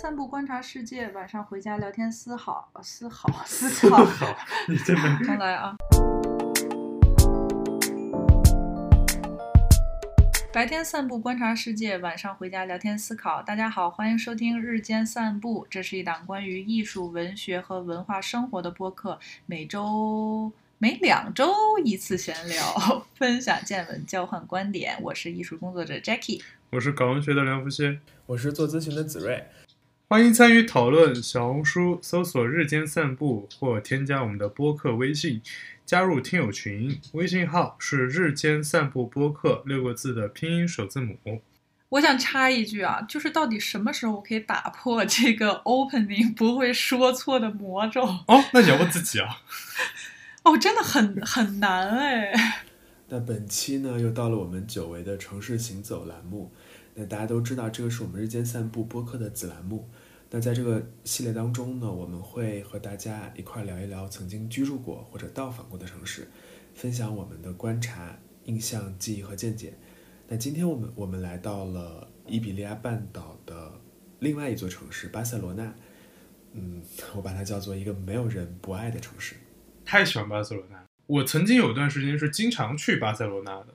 [0.00, 4.02] 散步观察世界，晚上回家聊天思考，思考思考。
[4.02, 4.34] 好，
[4.66, 5.76] 你真的 重来啊！
[10.54, 13.42] 白天散步观察世界，晚上回家聊天思考。
[13.42, 21.52] 大家好，欢迎收听日间散步，这是一档关于艺术、文学和文化生活的播客，每周每两周
[21.84, 24.96] 一次闲聊，分享见闻，交换观点。
[25.02, 26.40] 我是艺术工作者 Jackie。
[26.70, 29.44] 我是搞文学的梁福歇，我是做咨询的子睿。
[30.12, 31.14] 欢迎参与讨论。
[31.22, 35.40] 小红书搜索“日间散步”或添加我们的播客微信，
[35.86, 37.00] 加入听友群。
[37.12, 41.16] 微信号是“日间散步播客”六个字的拼音首字母。
[41.90, 48.02] 我想插一句啊，就是到底什么时候我可以打破这个 opening 不会说错的魔咒？
[48.02, 49.28] 哦，那你要问自己啊。
[50.42, 52.64] 哦，真的很很难哎。
[53.10, 56.50] 那本期呢，又到了我们久违的城市行走栏目。
[56.94, 59.88] 那大家都知道，这个是我们日间散步播客的子栏目。
[60.32, 66.28] 那在这个系列当中呢，我们会和大家一块聊一聊曾经居住过或者到访过的城市，
[66.72, 69.74] 分享我们的观察、印象、记忆和见解。
[70.28, 73.72] 那今天我们我们来到了伊比利亚半岛的
[74.20, 75.74] 另外一座城市巴塞罗那。
[76.52, 76.80] 嗯，
[77.16, 79.34] 我把它叫做一个没有人不爱的城市。
[79.84, 83.74] 太喜欢巴塞罗那，我曾经有段时间是经常去巴塞罗那的。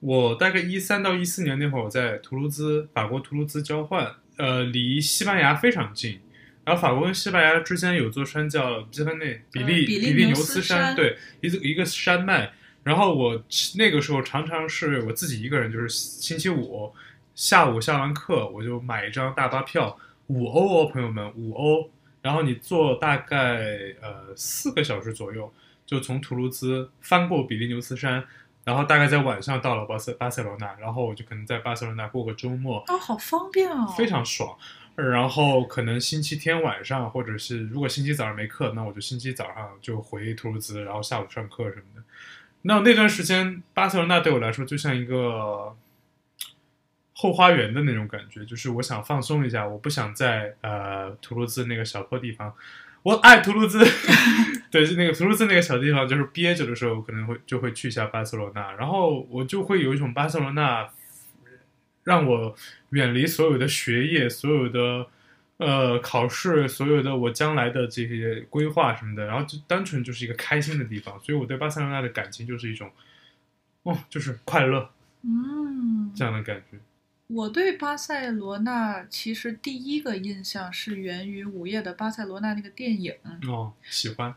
[0.00, 4.14] 我大概一三到一四年那会儿，我在图卢兹，法国图卢兹交换。
[4.40, 6.18] 呃，离西班牙非常近，
[6.64, 12.52] 然后法国跟西班牙之间有座山叫比凡内比利比利牛斯山，对，一个一个山脉。
[12.82, 13.44] 然后我
[13.76, 16.90] 那个时候常常是我自己一个人，就是星期五
[17.34, 21.90] 下午下完课，我就买一张大巴票，五欧哦，朋友们，五欧。
[22.22, 23.58] 然后你坐大概
[24.00, 25.52] 呃四个小时左右，
[25.84, 28.24] 就从图卢兹翻过比利牛斯山。
[28.64, 34.56] 然后大概在晚上到了巴塞巴塞罗那，然后我就可能在巴塞罗那过个周末，啊，好方便哦，非常爽。
[34.96, 42.02] 然后可能星期天晚上，或者是如果星期早上没课，那我就星期早上就回图卢兹，然后下午上课什么的。
[42.62, 45.74] 那那段时间，巴塞罗那对我来说就像一个
[47.14, 52.52] 后花园的那种感觉，就是我想放松一下，我不想在呃图卢兹那个小破地方。
[53.02, 53.78] 我爱图卢兹，
[54.70, 60.88] 对，是那个图卢兹那个小地方，就是憋着的时候可能会就会去一下巴塞罗那，然后我就会有一种巴塞罗那
[62.04, 62.54] 让我
[62.90, 65.06] 远离所有的学业、所有的
[65.56, 72.90] 呃考试、所有的我将来的这些规划什么的，然后就单纯就是一个开心的地方，所以我对巴塞罗那的感情就是一种
[73.82, 74.90] 哦，就是快乐，
[75.22, 76.78] 嗯，这样的感觉。
[77.32, 83.14] 我对巴塞罗那其实第一个印象是源于《午夜的巴塞罗那》那个电影
[83.46, 84.34] 哦，喜欢，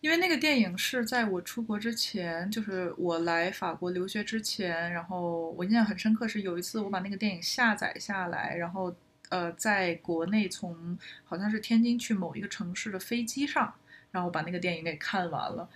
[0.00, 8.94] 因为那个电影是在我出国之前，就是我来法国留学之前，然后我印象很深刻是有一次我把那个电影下载下来，然后
[9.30, 13.74] 呃，在国内从好像是天津去某一个城市的飞机上，
[14.12, 15.68] 然后把那个电影给看完了。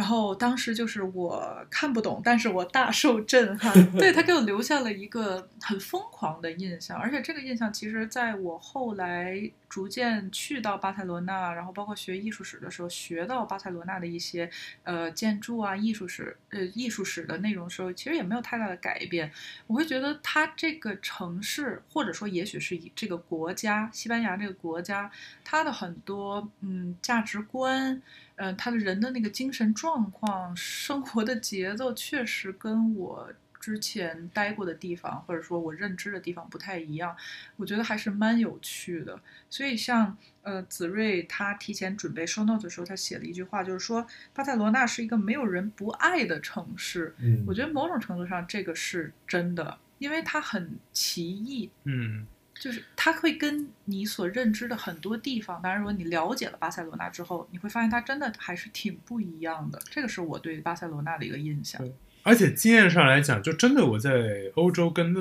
[0.00, 3.70] 然后当时就是我看不懂，但是我大受震撼。
[4.00, 9.38] 对他给我留下了一个很疯狂的印象，而且这个印象其实在我后来
[9.68, 14.50] 逐渐去到巴塞罗那，然后包括学艺术史的时候，学到巴塞罗那的一些
[14.84, 19.30] 呃建筑啊、艺术史呃艺术史的内容的时候，其实也没有太大的改变。
[19.66, 25.10] 我会觉得它这个城市，或者说也许是以这个国家西班牙这个国家，
[25.44, 28.00] 它的很多嗯价值观。
[28.42, 33.30] 嗯，他的人的那个精神状况、生活的节奏，确实跟我
[33.60, 37.14] 之前待过的地方，或者说我认知的地方不太一样。
[37.56, 39.20] 我觉得还是蛮有趣的。
[39.50, 47.14] 所以，像呃子睿他提前准备 show note 的时候，他写了一句话，就是说巴塞罗那是一个没有人不爱的城市。
[47.18, 51.68] 嗯，我觉得某种程度上这个是真的，因为它很奇异。
[51.84, 52.26] 嗯。
[52.60, 59.80] 就是它会跟你所认知的很多地方，当然，如果你了解了巴塞罗那之后，你会发现它真的还是挺不一样的。
[59.90, 61.82] 这个是我对巴塞罗那的一个印象。
[62.22, 65.20] 而且经验上来讲，就真的我在欧洲跟那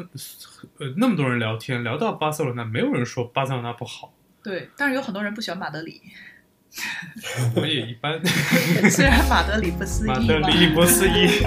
[0.79, 4.13] 呃那么多人聊天，聊到巴塞罗那，没有人说巴塞罗那不好。
[4.43, 6.01] 对，但是有很多人不喜欢马德里。
[7.55, 8.21] 我也一般。
[8.91, 10.07] 虽然马德里不思议。
[10.09, 11.39] 马德里不思议。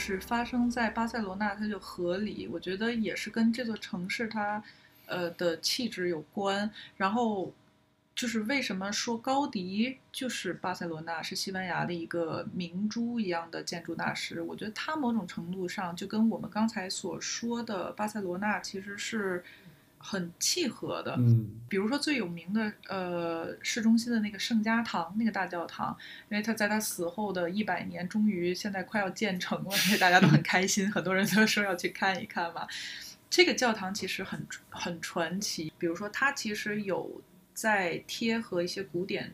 [0.06, 2.48] 事发生在巴塞罗那，它就合理。
[2.48, 4.64] 我觉得也是跟这座城市它，
[5.08, 6.70] 呃的气质有关。
[6.96, 7.52] 然后，
[8.14, 14.42] 就是为什么说高迪就是巴塞罗那是西班牙的一个明珠一样的建筑大师？
[14.44, 19.44] 我觉得他某种程度上就跟我们刚才所说的巴塞罗那其实是。
[20.08, 21.16] 很契合的。
[21.18, 25.98] 嗯比如说最有名的，呃，市中心的那个圣家堂那个大教堂，
[26.30, 32.68] 因为他在他死后的一百年，终于现在快要建成了，所以大家都很开心，很多人都说要去看一看嘛。
[33.30, 37.22] 这个教堂其实很很传奇，比如说它其实有
[37.54, 39.34] 在贴合一些古典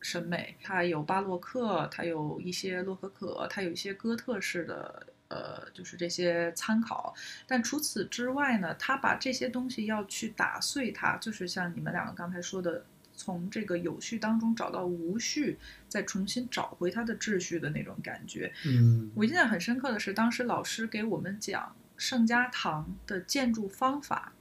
[0.00, 5.06] 审美，它有巴洛克，它有一些洛可可，它有一些哥特式的。
[5.28, 7.14] 呃，就是这些参考，
[7.46, 12.84] 但除此之外呢，他把这些东西要去打碎它，就是像你们两个刚才说的，
[13.14, 18.50] 从这个有序当中找到无序，再重新找回它的秩序的那种感觉。
[18.64, 24.32] 嗯我印象很深刻的是，当时老师给我们讲圣家堂的建筑方法，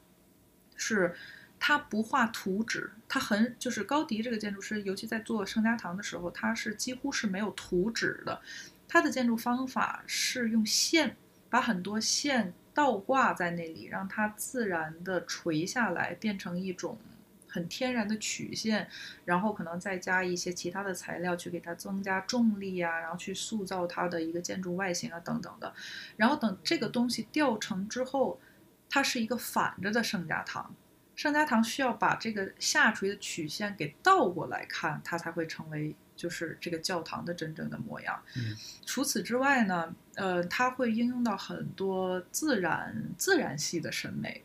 [0.78, 1.16] 是
[1.60, 8.40] 他不画图纸，他很就是高迪这个建筑师，尤其在做圣家堂的时候，他是几乎是没有图纸的。
[8.88, 11.18] 它的建筑方法是用线
[11.50, 16.98] 把很多线倒挂在那里，让它自然的垂下来，变成一种
[17.50, 18.88] 很天然的曲线，
[19.26, 25.74] 然后可能再加一些其他的材料去给它增加重力啊，然后去塑造它的一个建筑外形啊等等的。
[26.16, 28.40] 然后等这个东西吊成之后，
[28.90, 30.76] 它是一个反着的圣家堂。
[31.16, 38.22] 圣家堂需要把这个下垂的曲线给倒过来看，它才会成为就是这个教堂的真正的模样。
[38.36, 38.56] 嗯
[38.86, 44.44] 除此之外呢，呃，它会应用到很多自然自然系的审美。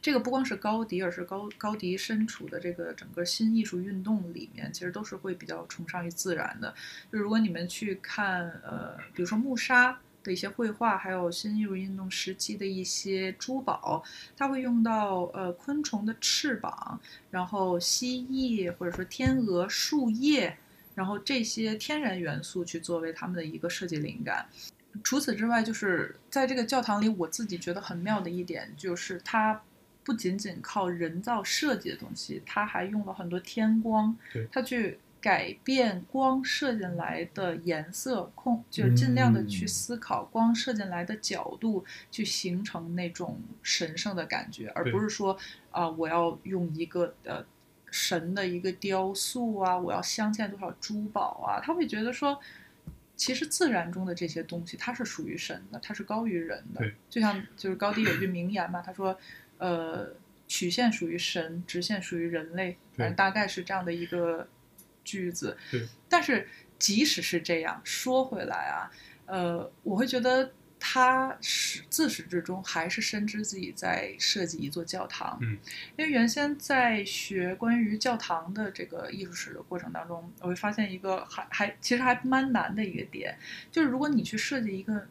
[0.00, 6.74] 这个不光是高迪，而是高高迪身处的这个整个新艺术运动里面，其实都是会比较崇尚于自然的。
[7.10, 14.04] 就如果你们去看，呃，比如说穆沙的一些绘画，还有新艺术运动时期的一些珠宝，
[14.36, 17.00] 它会用到呃昆虫的翅膀，
[17.30, 20.58] 然后蜥蜴或者说天鹅、树叶，
[20.94, 24.46] 然后这些天然元素去作为他们的一个设计灵感。
[25.02, 29.60] 除此之外，就是在这个教堂里，我自己觉得很妙的一点就是它。
[30.06, 34.14] 不仅仅靠人造设计的东西，它还用了很多天光，
[34.52, 45.34] 它去改变光射进来的颜色控，就是尽量的去嗯思考光射进来的角度，去形成那种神圣的感觉，而不是说
[45.70, 47.42] 啊、我要用一个呃
[47.94, 52.40] 神的一个雕塑啊，我要镶嵌多少珠宝啊，他会觉得说。
[53.16, 56.92] 其实自然中的这些东西，它是属于神的，它是高于人的对。
[57.08, 59.16] 就像就是高低有句名言嘛，他说，
[59.58, 60.08] 呃，
[60.48, 64.48] 曲线属于神，直线属于人类，反正大概是这样的一个
[65.04, 65.56] 句子。
[65.70, 65.86] 对。
[66.08, 68.90] 但是即使是这样，说回来啊，
[69.26, 70.50] 呃，我会觉得
[70.86, 75.38] 他始自始至终还是深知自己在设计一座教堂。
[75.40, 75.58] 嗯。
[75.96, 83.34] 因为原先在学关于教堂的这个艺术史的过程当中，我会发现一个还还其实还蛮难的一个点，
[83.72, 85.06] 就是如果你去设计一个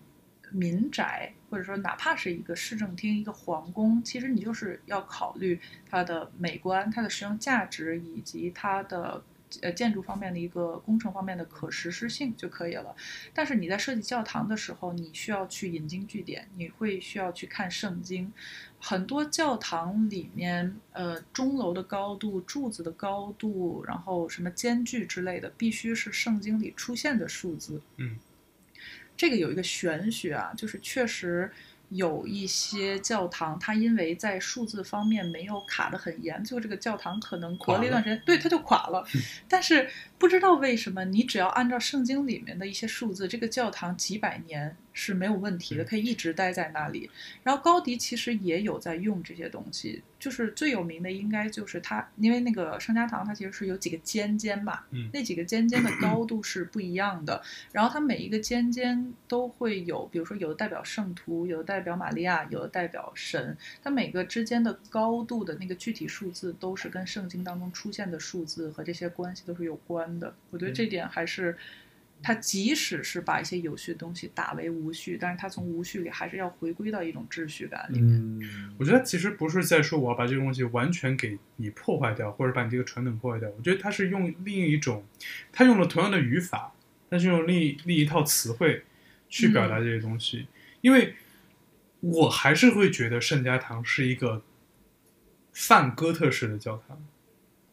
[0.51, 5.59] 民宅，或者说哪怕是一个市政厅、一个皇宫，其实你就是要考虑
[5.89, 9.23] 它的美观、它的实用价值以及它的。
[9.61, 12.95] 呃，建筑方面的一个工程方面的可实施性就可以了。
[13.33, 18.31] 但是你在设计教堂的时候，你需要去引经据典，你会需要去看圣经。
[18.79, 27.81] 很多教堂里面，呃，钟楼的高度、柱子的高度，然后什么间距之类的，必须是圣经里出现的数字。
[27.95, 28.17] 嗯，
[29.15, 31.49] 这个有一个玄学啊，就是确实
[31.93, 39.05] 有一些教堂，它因为在数字方面没有卡得很严，最后这个教堂可能隔了一段时间，对，它就垮了。
[39.47, 47.09] 但是不知道为什么，你只要按照圣经里面的一些数字，这个教堂几百年是没有问题的，可以一直待在那里。
[47.43, 70.33] 然后高迪其实也有在用这些东西，就是最有名的应该就是它，因为那个圣家堂它其实是有几个尖尖嘛，嗯那几个尖尖的高度是不一样的，然后它每一个尖尖都会有，比如说有的代表圣徒，有的代表玛利亚，有的代表神，它每个之间的高度的那个具体数字都是跟圣经当中出现的数字和这些关系都是有关的。
[70.51, 71.57] 我觉得这点还是。
[72.23, 78.15] 它即使是把一些有序的东西打为无序，但是它从无序里还是要回归到一种秩序感里面。
[78.15, 83.49] 嗯，我觉得其实不是在说我要把这个东西完全给你破坏掉，或者把你这个传统破坏掉。
[83.57, 85.05] 我觉得他是用另一种，
[85.51, 86.73] 他用了同样的语法，
[87.09, 88.83] 但是用另一另一套词汇
[89.27, 90.47] 去表达这些东西。
[90.79, 91.15] 因为
[91.99, 94.41] 我还是会觉得圣家堂是一个
[95.51, 97.05] 泛哥特式的教堂。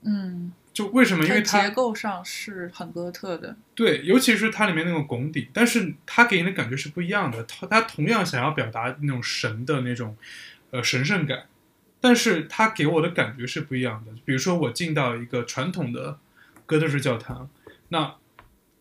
[0.03, 1.25] 嗯，就为什么？
[1.25, 3.57] 因为它它结构上是很哥特的。
[3.75, 7.43] 对，尤其是它里面那种拱顶，但是它给你的感觉是不一样的。
[7.45, 10.17] 它它同样想要表达那种神的那种
[10.71, 11.47] 呃神圣感，
[12.01, 14.13] 但是它给我的感觉是不一样的。
[14.25, 16.19] 比如说我进到一个传统的
[16.67, 17.51] 哥特式教堂，
[17.89, 18.15] 那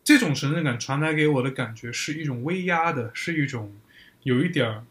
[0.03, 3.75] 这种神圣感传达给我的感觉是一种威压的，是一种
[4.23, 4.83] 有一点儿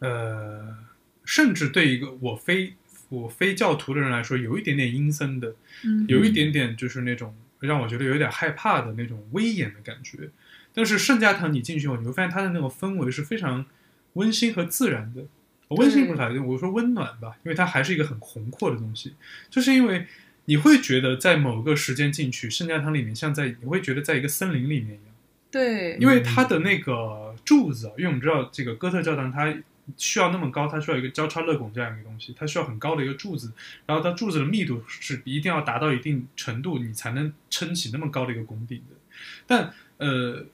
[0.00, 0.76] 呃
[1.24, 2.74] 甚至对一个我非
[3.20, 5.54] 我非教徒的人来说，有一点点阴森的，
[5.84, 10.30] 嗯，有一点点就是那种让我觉得有点害怕的那种威严的感觉。
[10.72, 13.66] 但是圣家堂你进去后，你会发现它的那种氛围是非常
[14.14, 15.22] 温馨和自然的。
[15.68, 19.14] 温馨不是它，我说温暖吧，因为它还是一个很宏阔的东西，
[19.50, 20.06] 就是因为
[20.46, 25.14] 你会觉得在某个时间进去圣家堂里面，像在你会觉得在一个森林里面一样。
[25.50, 29.54] 对，因为它的那个柱子，因为我们知道这个哥特教堂它
[29.96, 33.52] 需要那么高，它需要一个交叉乐拱这样一个东西，它需要很高的一个柱子，
[33.86, 38.96] 然后它柱子的密度是一定要达到一定程度，你才能撑起那么高的一个拱顶的。
[39.46, 40.46] 但呃，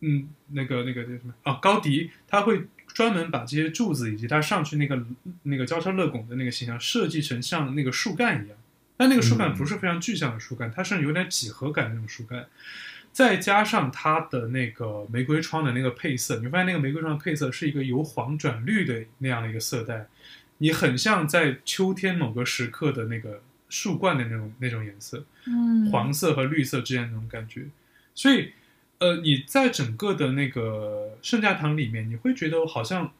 [0.00, 1.58] 嗯，那个那个叫什么啊？
[1.62, 5.04] 高迪他会专门把这些柱子以及它上去那个
[5.44, 8.56] 那个交叉乐拱的那个形象设计成像那个树干一样，
[8.96, 12.46] 但那个树干不是非常具象的树干，它是有点几何感的那种树干。
[13.14, 20.08] 再加上它的那个玫瑰窗的那个配色，你发现那个玫瑰窗的配色是一个由黄转绿的那样的一个色带，
[20.58, 27.66] 你很像在秋天某个时刻的那个树冠的那种那种颜色，嗯，黄色和绿色之间那种感觉。
[28.16, 28.50] 所以，
[28.98, 33.12] 呃，你在整个的那个圣家堂里面，你会觉得好像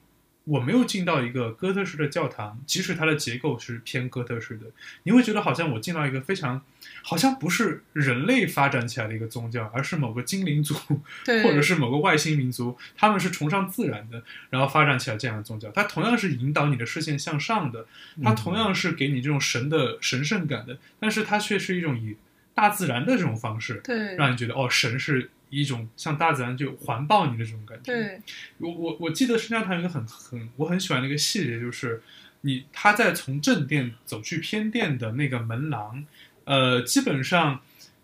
[0.44, 4.66] 我没有进到一个哥特式的教堂，即使它的结构是偏哥特式的，
[5.04, 6.62] 你会觉得好像我进到一个非常。
[7.02, 10.74] 好像不是人类发展起来的一个宗教，而是某个精灵族，
[11.22, 15.70] 对，或者是某个外星民族，他们是崇尚自然的，然后发展起来这样的宗教。
[15.70, 17.86] 它同样是引导你的视线向上的，
[18.22, 22.16] 它同样是给你这种神的神圣感的，但是它却是一种以
[22.54, 27.92] 大自然的这种方式，对，让你觉得哦，神是一种像大自然就环抱你的这种感觉。
[27.92, 28.20] 对，
[28.58, 32.02] 我我我记得圣家堂有一个很很我很喜欢的一个细节，就是
[32.42, 36.04] 你他在从正殿走去偏殿的那个门廊。
[36.46, 37.62] 呃，基本上，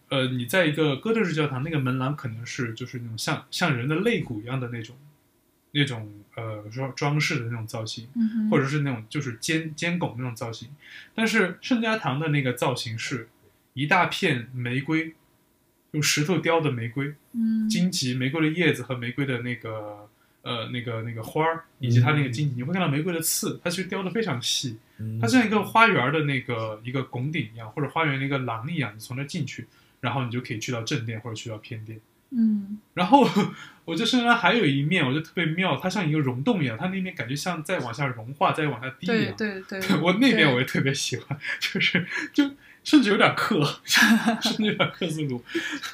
[0.08, 4.96] 呃，你在一个哥特式教堂，那个门廊可能是就是那种像像人的肋骨一样的那种，
[5.72, 10.70] 那种呃装装饰的那种造型，嗯或者是那种就是尖尖拱那种造型。
[11.14, 13.28] 但是圣家堂的那个造型是
[13.74, 15.14] 一大片玫瑰，
[15.92, 20.08] 用石头雕的玫瑰，嗯，荆棘玫瑰的叶子和玫瑰的那个
[20.42, 24.78] 呃那个那个花儿，以及它那个荆棘，你会看到玫瑰的刺，它其实雕的非常细。
[25.20, 29.66] 它像一个花园的那个一个拱顶一样，或者花园的一个廊一样，你从那进去，
[30.00, 31.98] 然后你就可以去到正殿或者去到偏殿。
[32.30, 33.28] 嗯， 然后
[33.84, 39.34] 我就身上还有一面，我就特别妙，它像一个溶洞一样，它那面感觉像在往下融化，再往下滴一样。
[39.36, 42.48] 对对对， 我那边我也特别喜欢，就是就。
[42.82, 45.42] 甚至有点克， 甚至有点克苏鲁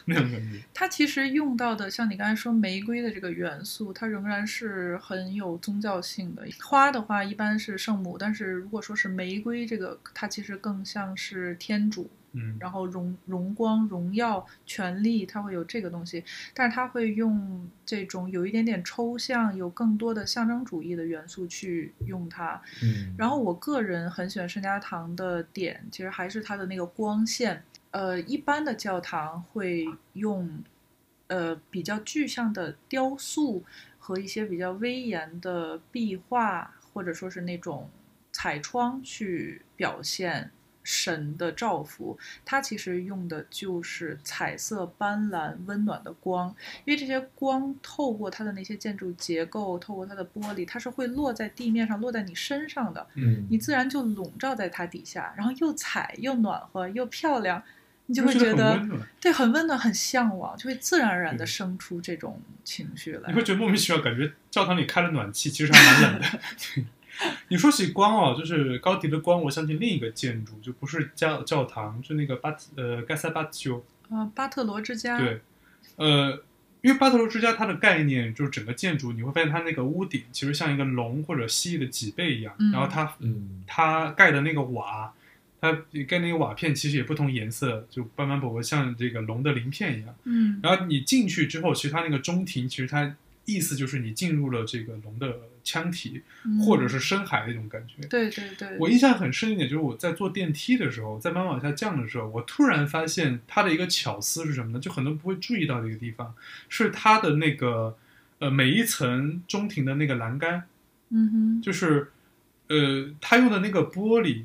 [0.04, 0.60] 那种感觉。
[0.72, 6.46] 它其实用到的，像你刚才说玫瑰的这个元素，它仍然是很有宗教性的。
[6.62, 12.10] 花的话一般是圣母，但是如果说是玫瑰这个，它其实更像是天主。
[12.36, 22.60] 嗯，然后荣荣光、荣耀、权力，它会有这个东西，但是它会用这种有一点点抽象、有更多的象征主义的元素去用它。
[22.82, 27.62] 嗯，然后我个人很喜欢圣家堂的点，其实还是它的那个光线。
[27.92, 30.62] 呃，一般的教堂会用
[31.28, 33.64] 呃比较具象的雕塑
[33.98, 37.88] 和一些比较威严的壁画，或者说是那种
[38.30, 40.50] 彩窗去表现。
[40.88, 57.60] 神的照拂，它其实用的就是彩色斑斓、温暖的光，因为这些光透过它的那些建筑结构，透过它的玻璃，它是会落在地面上，落在你身上的，嗯，你自然就笼罩在它底下，然后又彩又暖和又漂亮，
[58.06, 58.80] 你就会觉得
[59.20, 63.28] 对很温暖、很向往，就会自然而然的生出这种情绪来。
[63.30, 66.26] 你会觉得莫名其妙，感觉教堂里开了暖气，其实还蛮冷的。
[67.48, 75.18] 你说起光哦，就是高迪的光，我想起另一个建筑，就不是教教堂，就那个巴呃盖塞巴丘啊，巴特罗之家。
[75.18, 75.40] 对，
[75.96, 76.42] 呃，
[76.82, 85.12] 因为巴特罗之家它的概念就是整个建筑，你会发现它那个屋顶其实像一个龙或者蜥蜴的脊背一样，然后它嗯它盖的那个瓦，
[85.60, 85.72] 它
[86.06, 90.14] 盖那个瓦片其实也不同颜色，就斑斑驳驳，像这个龙的鳞片一样。
[90.24, 95.38] 嗯，然后你进去之后，其实它那个中庭，其实它意思就是你进入了这个龙的。
[95.66, 96.22] 腔体，
[96.64, 98.06] 或者是深海的一种感觉。
[98.06, 104.78] 对对对，我印象很深一点，就是我在坐电梯的时候，在慢慢往下降的时候，我突然发现它的一个巧思是什么呢？
[104.78, 106.32] 就很多人不会注意到的一个地方，
[106.68, 107.98] 是它的那个
[108.38, 110.62] 呃每一层中庭的那个栏杆，
[111.08, 112.12] 嗯哼，就是
[112.68, 114.44] 呃它用的那个玻璃，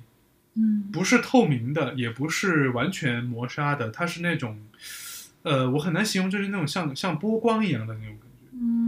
[0.56, 4.60] 嗯，不是透明的，也不是完全磨砂的，它是那种
[5.44, 8.18] 呃我很难形容，就是那种像像波光一样的那种。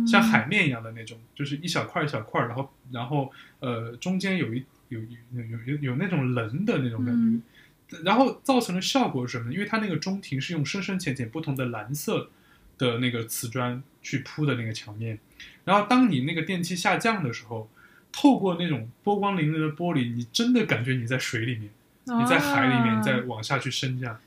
[0.08, 7.42] 像海面一样的那种，就是一小块一小块，然后然后呃中间有一有有有有有那种棱的那种感
[7.88, 9.54] 觉，然后造成的效果是什么？
[9.54, 12.30] 因为它那个中庭是用深深浅浅不同的蓝色
[12.78, 15.20] 的那个瓷砖去铺的那个墙面，
[15.64, 17.70] 然后当你那个电梯下降的时候，
[18.12, 21.70] 透过那种波光粼粼的玻璃，你真的感觉你在水里面，
[22.06, 24.20] 你在海里面，在往下去升降。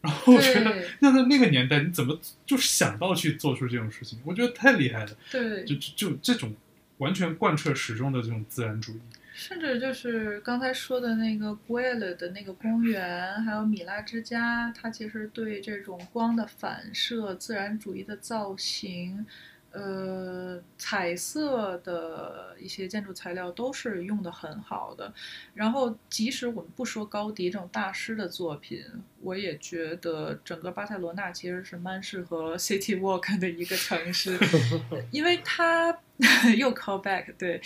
[0.00, 4.18] 然后我觉得，那在那个年代，你怎么就想到去做出这种事情？
[4.24, 6.54] 我觉得太厉害了，对，就就就这种
[6.98, 9.00] 完全贯彻始终的这种自然主义。
[9.32, 19.24] 甚至就是刚才说的那个 g u e l 的那个公园，还有米拉之家，它其实对这种光的反射、自然主义的造型，
[19.72, 25.12] 呃，彩色的一些建筑材料都是用的很好的。
[25.54, 28.84] 然后，即使我们不说高迪这种大师的作品，
[29.20, 34.36] 我也觉得整个巴塞罗那其实是蛮适合 City Walk 的一个城市，
[35.12, 35.96] 因为它
[36.58, 37.60] 又 call back 对，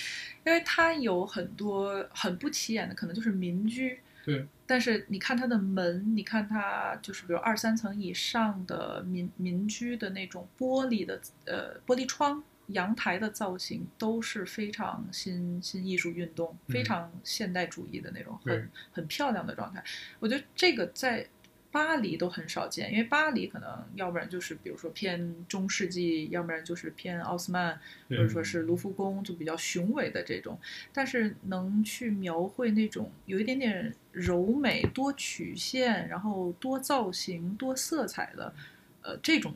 [0.44, 3.98] 因为它有很多很不起眼的，可能就是民居。
[4.24, 19.84] 对，但是你看它的门，你看它就是比如二三层以上的民民居的那种玻璃的呃玻璃窗、阳台的造型，都是非常新新艺术运动，非嗯常现代主义的那种对很很漂亮的状态。
[20.18, 21.26] 我觉得这个在
[21.74, 27.76] 巴黎都很少见，因为巴黎可能要不然就是比如说偏中世纪，要不然就是偏奥斯曼，
[28.10, 30.56] 或者说是卢浮宫，就比较雄伟的这种。
[30.92, 38.54] 但是能去描绘那种有一点点柔美、多曲线，然后多造型、多色彩的，
[39.02, 39.52] 呃，这种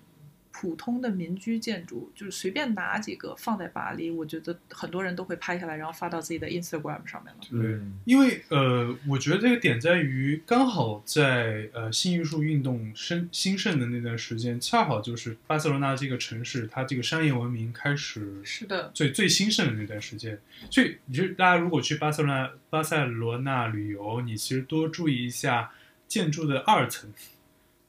[0.61, 7.41] 普通的民居建筑，就是随便拿几个放在巴黎，我觉得很多人都会拍下来，然后发到自己的 Instagram 上面了。
[7.49, 20.41] 对嗯因为呃，我觉得这个点在于，刚好在呃新艺术运动生兴盛的那段时间，恰好就是巴塞罗那这个城市，它这个商业文明开始是的，最最兴盛的那段时间。
[20.69, 25.71] 所以，你就大家如果去巴塞罗那巴塞罗那旅游，你其实多注意一下
[26.09, 27.13] 建筑的二层，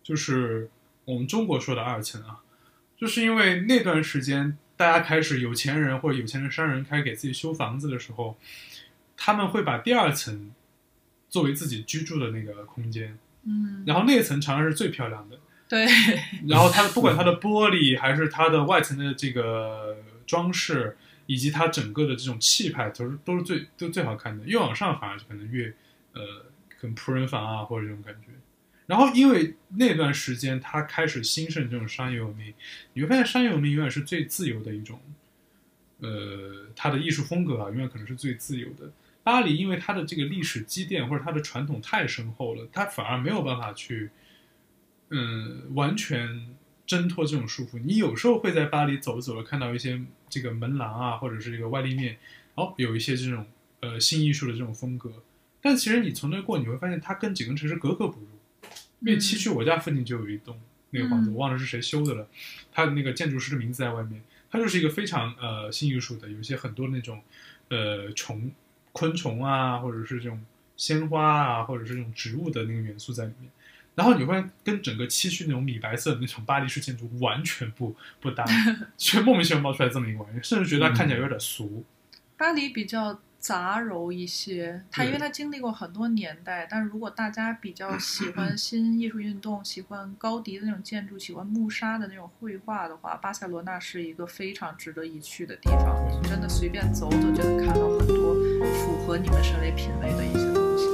[0.04, 0.70] 就是
[1.06, 2.42] 我们中国说的二层啊，
[3.00, 8.38] 就是因为那段时间大家开始有钱人或者有钱人商人开始给自己修房子的时候，
[9.16, 10.52] 他们会把第二层
[11.30, 15.40] 作为自己居住的那个空间，嗯，然后那层常常是最漂亮的。
[15.70, 15.86] 对，
[16.50, 20.98] 然后它不管它的玻璃还是它的外层的这个装饰，
[21.28, 24.44] 以及它整个的这种气派，都是都是最都最好看的。
[24.46, 25.74] 越往上反而就可能越
[26.14, 26.46] 呃，
[26.82, 28.32] 跟仆人房啊或者这种感觉。
[28.90, 32.52] 然后因为那段时间他开始兴盛这种商业文明，
[32.94, 35.00] 你会发现商业文明永远是最自由的一种，
[36.00, 38.92] 呃，它的艺术风格啊，永远可能是最自由的。
[39.22, 44.10] 巴黎因为它的这个历史积淀或者它的传统太深厚了，它反而没有办法去。
[45.12, 47.80] 嗯，完全挣脱这种束缚。
[47.84, 52.18] 你有时候会在巴黎走着走着看到一些这个门廊啊，或者是这个外立面，
[52.56, 53.46] 哦，有一些这种
[53.82, 55.12] 呃新艺术的这种风格。
[55.62, 58.28] 但其实你从那过，你会发现它跟几个城市格格不入。
[59.02, 60.60] 因为七区我家附近就有一栋
[60.92, 62.28] 那个房子，嗯我忘了是谁修的了，
[62.72, 67.22] 它的那个建筑师的名字在外面，它就是一个非常呃新艺术的，有一些很多那种
[67.70, 68.52] 呃虫、
[68.92, 70.44] 昆虫啊，或者是这种
[70.76, 73.50] 鲜花啊，或者是这种植物的那个元素在里面。
[73.96, 78.46] 然后你会跟整个七区那种米白色的那种巴黎式建筑完全不不搭，
[78.98, 81.84] 却莫名其妙冒出来这么一个玩意儿，甚至觉得它看起来有点俗。
[82.38, 95.96] 巴黎比较杂糅一些，他因为对它经历过很多年代，但是如果大家比较喜 欢新艺术运动，喜欢高迪的那种建筑，喜欢慕沙的那种绘画的话，巴塞罗那是一个非常值得一去的地方。
[96.24, 100.86] 真的随便走走就能看到很多符合你们审美品味的一些东西。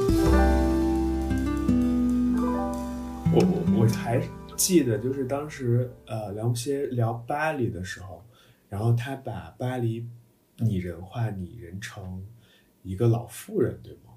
[3.33, 4.21] 我我我还
[4.55, 8.23] 记得，就是当时呃聊些聊巴黎的时候，
[8.69, 10.07] 然后他把巴黎
[10.57, 12.23] 拟人化，拟人成
[12.85, 14.13] 一个老妇人，对吗？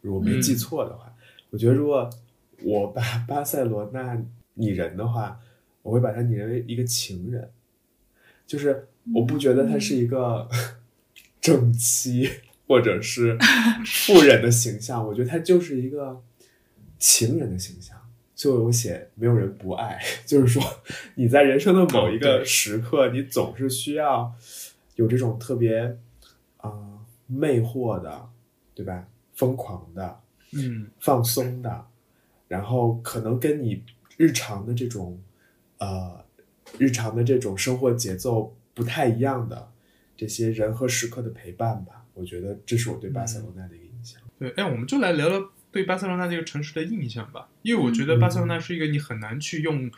[0.00, 1.12] 如果没记错的话，
[1.50, 2.08] 我觉得如果
[2.62, 4.22] 我把巴塞罗那
[4.54, 5.40] 拟人的话，
[5.82, 7.50] 我会把它拟人为一个情人，
[8.46, 10.48] 就是我不觉得他是一个
[11.40, 12.28] 正妻
[12.66, 13.36] 或者是
[13.84, 16.22] 妇人的形象，我觉得他就是一个
[16.98, 17.96] 情人的形象。
[18.34, 20.62] 所以我写没有人不爱， 就是说
[21.16, 24.34] 你在人生的某一哦个时刻，你总是需要
[24.94, 25.98] 有这种特别
[27.30, 28.28] 魅惑的，
[28.74, 29.06] 对吧？
[29.34, 30.20] 疯狂的，
[30.52, 31.86] 嗯，放松的，
[32.48, 33.82] 然后可能跟你
[34.18, 35.18] 日常的这种
[35.78, 36.22] 呃
[36.78, 39.72] 日常的这种生活节奏不太一样的
[40.16, 42.04] 这些人和时刻的陪伴吧。
[42.12, 44.20] 我觉得这是我对巴塞罗那的一个印象。
[44.38, 49.90] 对，哎，我们就来聊聊对巴塞罗那这个城市的印象吧，因为我觉得巴塞罗那是一个你很难去用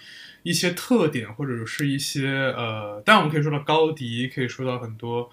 [0.44, 5.28] 一些特点或者是一些呃，当然我们可以说到高迪，可以说到很多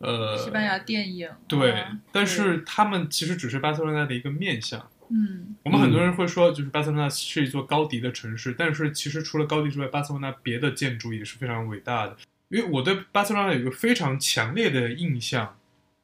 [0.00, 4.90] 呃西班牙电影、啊，对，但是他们其实只是巴塞罗那的一个面相。
[5.12, 12.16] 嗯，我们很多人会说，就是巴塞罗那是一座高迪的城市，但是其实除了高迪之外，巴塞罗那别的建筑也是非常伟大的。
[12.48, 15.56] 因为我对巴塞罗那有一个非常强烈的印象，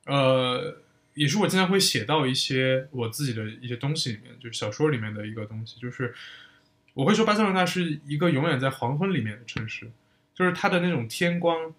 [0.07, 0.79] 呃，
[1.15, 6.13] 也是我经常会写到一些我自己的一些东西里面，就是小说里面的一个东西，就是
[6.95, 9.91] 我会说巴塞罗那是一个永远在黄昏里面的城市，
[10.35, 11.73] 就是它的那种天光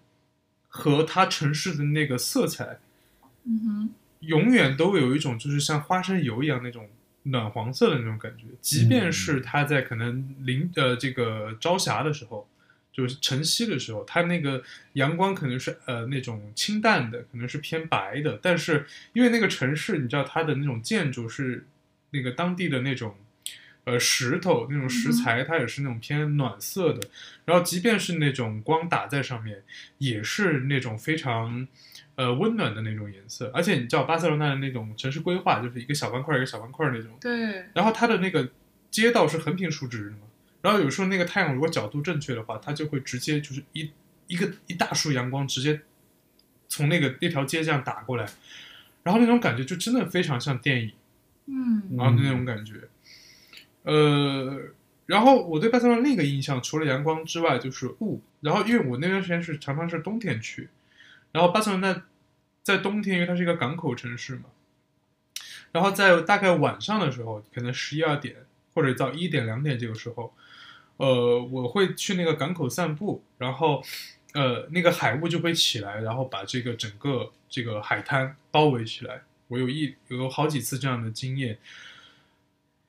[0.68, 2.78] 和它城市的那个色彩，
[3.44, 6.88] 嗯哼，永远都有一种就是像花生油一样那种
[7.24, 12.48] 暖黄色的那种感觉，即便是它在可能临呃这个朝霞的时候。
[12.90, 14.60] 就是晨曦的时候，它那个
[14.94, 18.36] 阳光可能是呃那种清淡的，可能是偏白的。
[18.42, 21.64] 但是因为那个城市，你知道它的那种建筑是
[22.10, 23.14] 那个当地的那种
[23.88, 27.08] 呃石头那种石材，它也是那种偏暖色的。
[27.44, 29.62] 然后即便是那种光打在上面，
[29.98, 31.66] 也是那种非常
[32.16, 33.50] 呃温暖的那种颜色。
[33.54, 37.16] 而且你知道巴塞罗那的那种城市规划，就是一个小方块一个小方块那种。
[37.20, 37.64] 对。
[37.74, 38.50] 然后它的那个
[38.90, 40.18] 街道是横平竖直的嘛。
[40.60, 43.90] 然后有时候那个太阳如果角度正确的话，它就会直接就是一
[44.26, 45.80] 一个一大束阳光直接
[46.68, 48.28] 从那个那条街这样打过来，
[49.04, 50.92] 然后那种感觉就真的非常像电影，
[51.46, 52.74] 嗯，然后那种感觉，
[53.88, 54.60] 呃，
[55.06, 60.68] 然后我对巴塞罗那另一个印象除了阳光之外就是雾，然后因为我那段时间是常常是冬天去，
[61.32, 62.02] 然后巴塞罗那
[62.62, 64.44] 在冬天因为它是一个港口城市嘛，
[65.72, 68.36] 然后在大概晚上的时候，可能十一二点
[68.74, 70.34] 或者到一点两点这个时候。
[70.98, 73.80] 呃，我会去那个港口散步，然后，
[74.34, 79.22] 呃，那个海雾就会起来，然后把这个整个这个海滩包围起来。
[79.46, 81.56] 我有一有好几次这样的经验。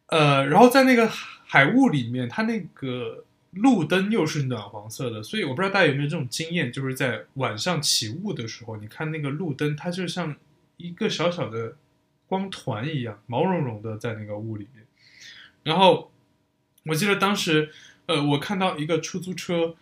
[0.09, 1.07] 呃，然后在那个
[1.45, 10.35] 海雾里面，它那个路灯又是暖黄色的，所以我不知道大家有没有这种经验，就是在晚上起雾的时候，你看那个路灯，它就像
[10.77, 11.75] 一个小小的
[12.27, 14.85] 光团一样，毛茸茸的在那个雾里面。
[15.63, 16.11] 然后
[16.85, 17.71] 我记得当时。
[18.09, 19.75] 呃，我看到一个出租车，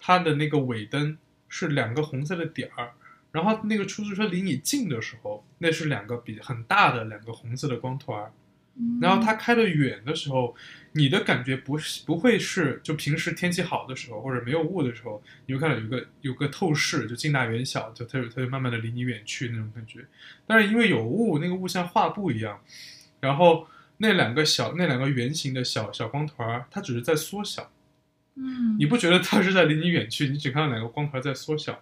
[0.00, 1.18] 它的那个尾灯
[1.50, 2.92] 是两个红色的点儿，
[3.30, 8.32] 然后那个出租车离你近的时候，那是两个比很大的两个红色的光团，
[9.00, 10.54] 然后它开得远的时候，
[10.92, 20.04] 你的感觉不是不会是就平时天气好的时候或者没有雾的时候，你会看到有个有个透视，就近大远小，就它就它就慢慢的离你远去那种感觉，
[20.46, 22.60] 但是因为有雾，那个雾像画布一样，
[23.20, 23.66] 然后
[23.98, 27.70] 那两个小那两个圆形的小小光团儿，它只是在缩小。
[28.36, 30.26] 嗯，你不觉得它是在离你远去？
[30.26, 31.80] 你只看到两个光团在缩小，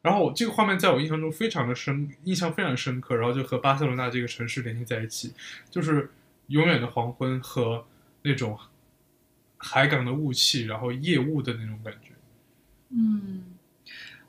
[0.00, 5.32] 然后这个画面在我印象中非常的深，印象非常深刻，然后就和巴塞罗那这个城市联系在一起，
[5.68, 6.08] 就是
[6.48, 7.86] 永远的黄昏和
[8.22, 8.58] 那种
[9.56, 12.12] 海港的雾气，然后夜雾的那种感觉。
[12.90, 13.44] 嗯，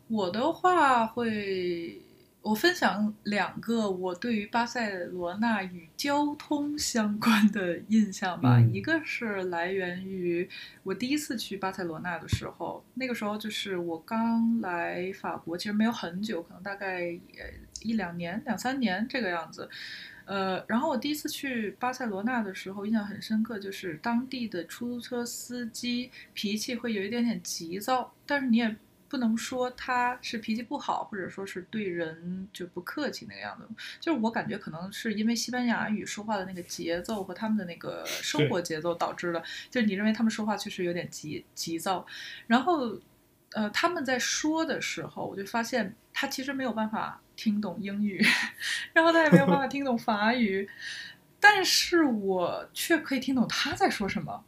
[0.08, 2.02] 我的话会。
[2.42, 8.58] 我分享两个我对于巴塞罗那与交通相关的印象吧。
[8.72, 10.50] 一个是来源于
[10.84, 17.20] 我第一次去巴塞罗那的时候，那个时候就是我刚来法国，其实没有很久，可能大概也
[17.82, 19.70] 一两年、两三年这个样子。
[20.30, 28.76] 呃，然后我第一次去巴塞罗那的时候，印象很深刻，就是当地的出租车司机脾气会有一点点急躁，但是你也。
[29.10, 33.68] 不能说他是脾气不好，或者说是对人就不客气那个样子。
[34.00, 39.42] 就是我感觉可能是因为西班牙语说话的那个节奏和他们的那个生活节奏导致的。
[39.72, 42.06] 就是你认为他们说话确实有点急急躁，
[42.46, 42.96] 然后，
[43.54, 48.22] 呃，他们在说的时候，我就发现他其实没有办法听懂英语，
[48.92, 50.70] 然后他也没有办法听懂法语，
[51.40, 54.44] 但是我却可以听懂他在说什么。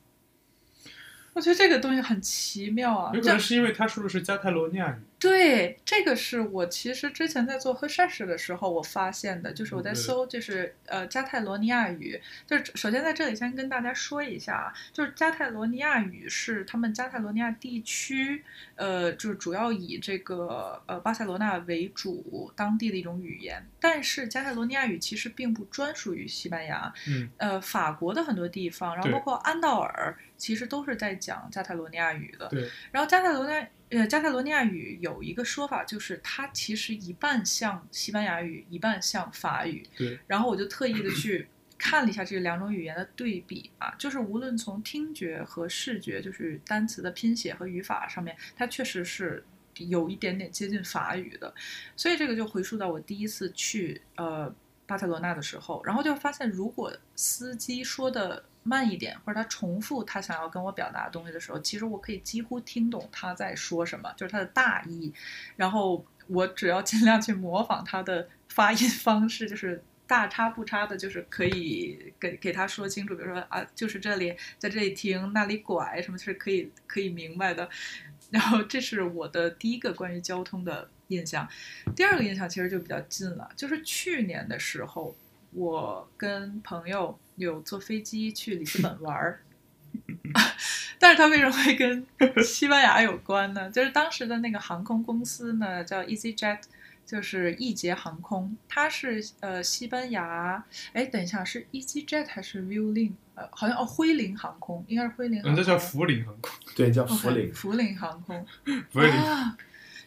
[1.33, 3.11] 我觉得这个东西很奇妙啊！
[3.13, 4.95] 有可能是因为他说的是加泰罗尼亚语。
[5.17, 12.19] 对，这个是我其实之前在做 research 的时候我发现的，就是我在搜，就是呃加泰罗尼亚语。
[12.47, 18.43] 就是首先在这里先跟大家说一下啊，就是加泰罗尼亚语是他们加泰罗尼亚地区，
[18.75, 23.63] 呃，就是主要以这个呃巴塞罗那为主当地的一种语言。
[23.79, 32.47] 但是加泰罗尼亚语其实并不专属于西班牙，嗯，呃，法国的很多地方，然后包括安道尔，其实都是在讲加泰罗尼亚语的。
[32.49, 33.67] 对，然后加泰罗尼亚。
[33.91, 39.85] 呃，加泰罗尼亚语有一个说法，就是它其实一半像西班牙语，一半像法语。
[39.97, 40.17] 对。
[40.27, 41.45] 然后我就特意的去
[41.77, 49.43] 看了一下这两种语言的对比啊，就是无论从听觉和视觉，就是单词的拼写和语法上面，它确实是
[49.75, 51.53] 有一点点接近法语的。
[51.97, 54.55] 所以这个就回溯到我第一次去呃
[54.87, 58.45] 巴塞罗那的时候，然后就发现，如果司机说的。
[58.63, 65.13] 慢一点，或者他重复他想要跟我表达的东西的时候，其实我可以几乎听懂他在说什么，就是他的大意。
[65.55, 73.15] 然后我只要尽量去模仿他的发音方式，就是大差不差的，就是可以给给他说清楚。
[73.15, 77.69] 比如说啊，就是这里，在这里停，那里拐，什么是可以可以明白的。
[78.29, 81.47] 然后这是我的第一个关于交通的印象。
[81.95, 85.15] 第二个印象其实就比较近了，就是去年的时候，
[85.51, 89.41] 我跟朋友有坐飞机去里斯本玩儿。
[90.97, 92.05] 但是它为什么会跟
[92.43, 93.69] 西班牙有关呢？
[93.69, 96.59] 就是当时的那个航空公司呢，叫 EasyJet，
[97.05, 103.13] 就是易捷航空，它是呃西班牙，哎，等一下是 EasyJet 还是 Vueling？
[103.33, 105.55] 呃，好像哦辉林航空，应该是辉林航嗯，空。
[105.57, 107.53] 这叫福林航空，对，叫福林。
[107.53, 108.45] 福林航空。
[108.91, 109.11] 福林。
[109.11, 109.57] 啊，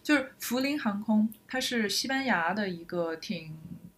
[0.03, 3.53] 就是福林航空，它是西班牙的一个挺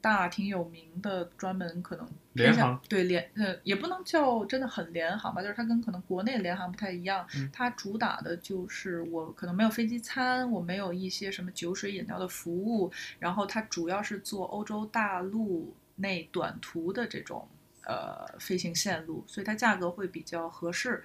[0.07, 17.49] 大、挺有名的，专门可能联航对联呃，也不能叫真的很联航吧，就是它跟可能国内联航不太一样，嗯它主打的就是我可能没有飞机餐，我没有一些什么酒水饮料的服务，然后它主要是做欧洲大陆内短途的这种
[17.85, 21.03] 呃飞行线路，所以它价格会比较合适。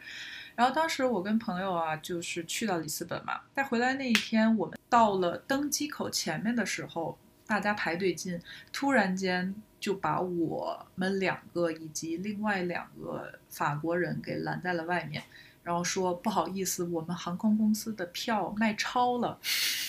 [0.54, 7.18] 然后当时我跟朋友啊，就是去到里斯本嘛，在回来那一天，我们到了登机口前面的时候，
[7.52, 8.40] 大家排队进，
[8.72, 15.22] 突然间就把我们两个以及另外两个法国人给拦在了外面。
[15.64, 19.38] 然后说不好意思，我们航空公司的票卖超了，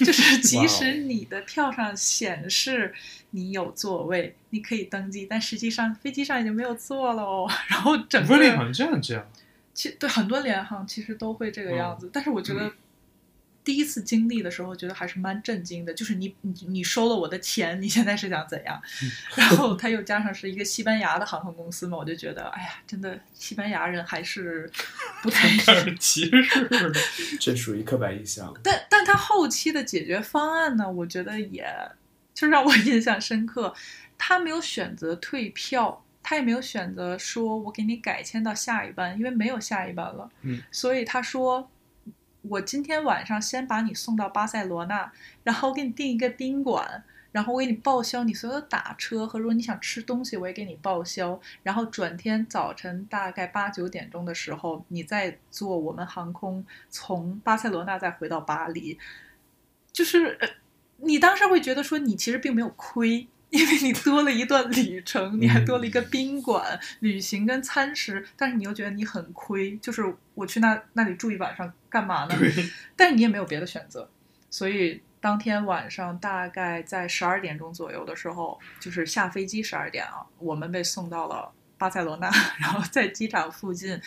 [0.01, 2.93] 就是 即使你的票上显示
[3.31, 7.49] 你有座位，你可以登机，但实际上飞机上已经没有座了哦。
[7.71, 9.27] 然后整个像这样这样，
[9.73, 12.73] 其对很多联航其实都会这个样子，但是我觉得嗯
[13.65, 15.95] 第一次经历的时候，觉得还是蛮震惊的。
[15.95, 18.83] 就是你你你收了我的钱，你现在是想怎样？
[19.03, 24.69] 嗯然后他又加上是一个西班牙的航空公司嘛，我就觉得，哎呀，真的西班牙人还是
[25.23, 25.49] 不太
[25.97, 26.93] 歧视了。
[27.41, 28.53] 这属于刻板印象。
[28.65, 31.65] 但但他后期的解决方案呢，我觉得也
[32.35, 33.73] 就让我 印象深刻。
[34.19, 40.29] 他没有选择退票，他也没有选择说我给你改签到下一班，因为没有下一班了。
[40.43, 41.71] 嗯，所以他说。
[42.43, 45.11] 我今天晚上先把你送到巴塞罗那，
[45.45, 51.41] 然后我给你订一个宾馆，然后我给你报销你所有的打车和如果你想吃东西，我也给你报销。
[51.63, 58.99] 然后转天早晨大概八九点钟的时候，你再坐我们航空从巴塞罗那再回到巴黎。
[59.93, 60.49] 就是呃
[60.99, 70.03] 你当时会觉得说你其实并没有亏，因为你多了一段旅程， 你还多了一个宾馆、旅行跟餐食，但是你又觉得你很亏，就是
[70.35, 72.35] 我去那那里住一晚上干嘛呢？
[72.39, 72.51] 对，
[72.97, 74.09] 但是你也没有别的选择，
[74.49, 84.01] 所以当天晚上大概在十二点钟左右的时候，就是下飞机十二点啊，我们被送到了巴塞罗那， 然后在机场附近，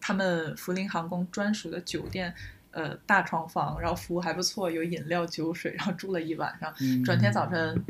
[0.00, 2.32] 他们福林航空专属的酒店。
[2.74, 6.74] 呃，大床房，然后服务还不错，有饮料、酒水，然后住了一晚上。
[7.04, 7.84] 转天早晨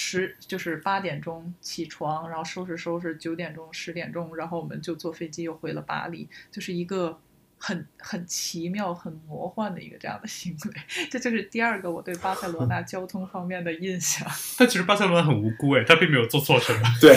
[0.00, 7.18] 十就是八点钟起床，然后收拾收拾，九点钟、十点钟，然后我们就坐飞机又回了巴黎，就是一个
[7.58, 10.72] 很很奇妙、很魔幻的一个这样的行为。
[11.10, 14.24] 这就是第二个我对巴塞罗那交通方面的印象。
[14.56, 16.80] 但其实巴塞罗那很无辜哎，他并没有做错什么。
[17.02, 17.16] 对，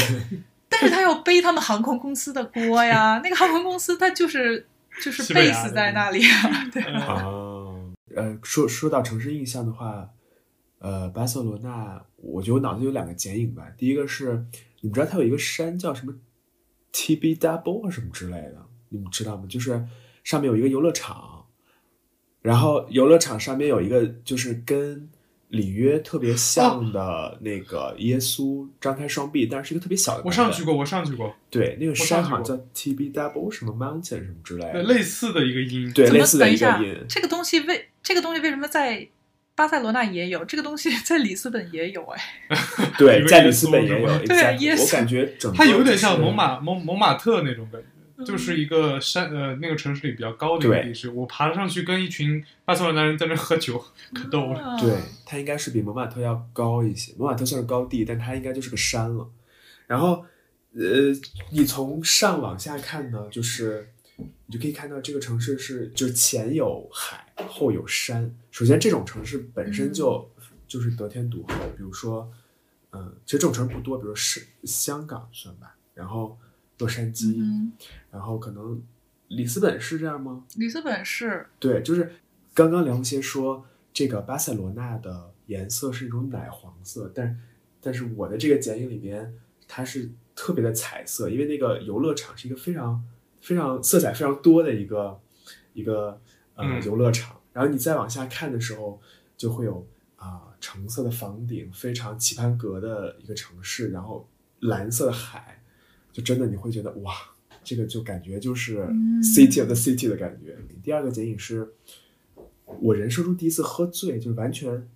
[0.67, 4.65] 但是他要背他们航空公司的锅呀， 那个航空公司他就是
[5.03, 6.81] 就是西班牙 base 在那里啊，对。
[8.15, 10.09] 呃，说说到城市印象的话，
[10.81, 13.69] 呃，巴塞罗那，我觉得我脑子有两个剪影吧。
[13.77, 14.43] 第一个是，
[14.81, 16.13] 你们知道它有一个山叫什么
[16.91, 18.57] TB Double 什么之类的，
[18.89, 19.45] 你们知道吗？
[19.47, 19.85] 就是
[20.23, 21.45] 上面有一个游乐场，
[22.41, 25.07] 然后游乐场上面有一个就是跟
[25.49, 30.23] 里约特别像的那个耶稣张开双臂，但是是一个特别小的。
[30.25, 30.63] 我上去。
[30.63, 34.81] 过，我上去过，对，那个山好像叫 TB Double 什么 Mountain 什么之类，的。
[34.83, 35.91] 类似的一个音。
[35.93, 37.05] 对，类似的一个音。
[37.07, 39.07] 这个东西为这个东西为什么在
[39.61, 40.43] 巴塞罗那也有？
[40.45, 42.19] 这个东西 在里斯本也有哎。
[42.97, 51.11] 对，在里斯本也有，对我感觉整它有点像蒙马蒙蒙马特那种感觉，嗯就是一个山呃那个城市里比较高的一个地势。
[51.11, 53.83] 我爬上去跟一群巴塞罗那人在那喝酒，
[54.15, 54.59] 可逗了。
[54.59, 54.95] 啊对，
[55.27, 57.13] 它应该是比蒙马特要高一些。
[57.19, 59.29] 蒙马特算是高地，但它应该就是个山了。
[59.85, 60.25] 然后，
[60.73, 61.13] 呃，
[61.51, 63.90] 你从上往下看呢，就是
[64.45, 68.33] 你就可以看到这个城市是就是前有海，后有山。
[68.51, 70.29] 首先，这种城市本身就、
[70.67, 71.53] 就是得天独厚。
[71.77, 72.31] 比如说，
[72.91, 76.37] 嗯，其实这种城市不多，比如是香港算吧，然后
[76.79, 77.71] 洛杉矶，嗯，
[78.11, 78.81] 然后可能
[79.29, 80.43] 里斯本是这样吗？
[80.55, 82.11] 里斯本是对，就是
[82.53, 87.39] 刚刚梁先说这个巴塞罗那的颜色是一种奶黄色，但
[87.79, 89.33] 但是我的这个剪影里边
[89.67, 93.03] 它是特别的彩色，因为那个游乐场是一个非常
[93.41, 95.19] 非常色彩非常多的一个
[95.73, 96.21] 一个
[96.55, 96.83] 呃嗯。
[96.83, 99.01] 游乐场，然后你再往下看的时候，
[99.35, 105.63] 就会有啊、橙色的房顶，非常棋盘格的一个城市，然后蓝色的海，
[106.11, 107.13] 就真的你会觉得哇，
[107.63, 110.55] 这个就感觉就是嗯 city of the city 的感觉。
[110.83, 111.73] 第二个剪影是
[112.65, 114.87] 我人生中第一次喝醉，就是完全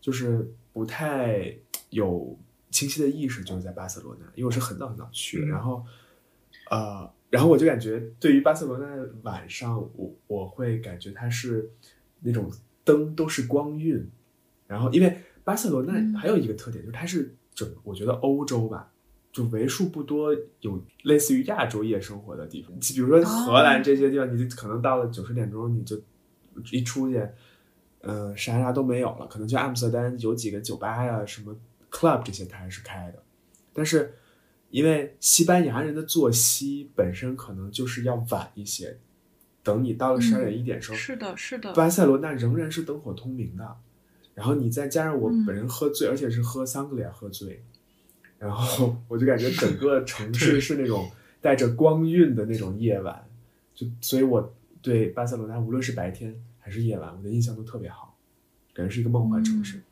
[0.00, 1.56] 就是不太
[1.90, 2.36] 有
[2.70, 5.84] 清晰的意识，就是在巴塞罗那，因为我是很早很早去然后
[6.70, 11.68] 呃，然后我就感觉对于巴塞罗那的晚上，我我会感觉它是
[12.20, 12.48] 那种
[12.84, 14.06] 灯都是光晕，
[14.66, 18.90] 然后因为巴塞罗嗯那还有一个特点就是它是整，我觉得欧洲吧。
[19.32, 25.98] 就为数不多有类似于亚洲夜生活的地方，比如说荷兰这些地方，你就可能到了九十点钟，你就
[26.70, 27.26] 一出去，
[28.02, 29.26] 呃，啥啥都没有了。
[29.28, 31.56] 可能就阿姆斯特丹有几个酒吧呀、什么
[31.90, 33.22] club 这些它还是开的，
[33.72, 34.12] 但是
[34.72, 38.98] 因为西班牙人的作息本身可能就是要晚一些，
[39.62, 43.76] 等你到了十二点一点的时候，是的，是的，巴塞罗那仍然是灯火通明的。
[44.34, 47.62] 然后你再加上我嗯本人喝醉，而且是喝桑格利亚喝醉，
[48.38, 51.10] 然后 我就感觉整个城市是那种
[51.42, 53.22] 带着光晕的那种夜晚，
[53.74, 58.16] 就所以我对巴塞罗那无论是白天还是夜晚，我的印象都特别好，
[58.72, 59.82] 感觉是一个梦幻城市。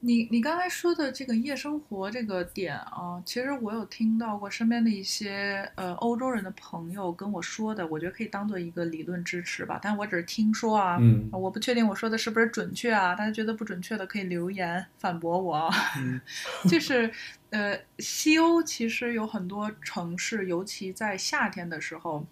[0.00, 15.74] 你你刚才说的这个夜生活这个点啊，其实我有听到过身边的一些呃欧洲人的朋友跟我说的，我觉得可以当做一个理论支持吧，但我只是听说啊，嗯我不确定我说的是不是准确啊，大家觉得不准确的可以留言反驳我啊。
[15.98, 16.20] 嗯
[16.68, 17.10] 就是
[17.50, 22.26] 呃，西欧其实有很多城市，尤其在夏天的时候，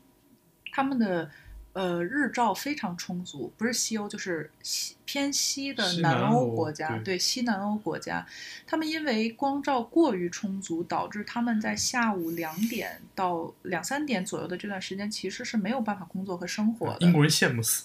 [0.72, 1.31] 他们的
[1.77, 8.27] 呃日照非常充足，不是西欧就是西偏西的南南欧欧国家，对西南欧国家，
[8.67, 16.97] 他们因为光照过于充足，导致他们在下午两点到两三点左右的这段时间，其实是没有办法工作和生活的。
[17.01, 17.85] 英国人羡慕死。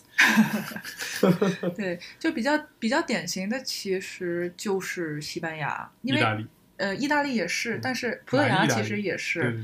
[1.75, 9.61] 对，就比较比较典型的，其实就是西班牙，因为意大利，呃，意大利也是，嗯但是葡萄牙其实也是。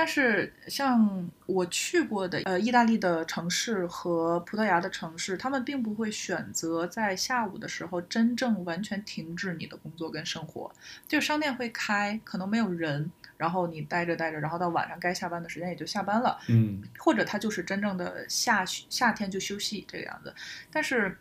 [0.00, 10.72] 但是像我去过的呃意大利的城市和葡萄牙的城市，他们并不会选择在下午的时候真正完全停止你的工作跟生活，
[11.06, 20.34] 就商店会开，可能没有人，然后你待着待着，然后到晚上该下班的时间也就下班了，嗯或者他就是真正的夏夏天就休息这个样子。
[20.72, 21.14] 但是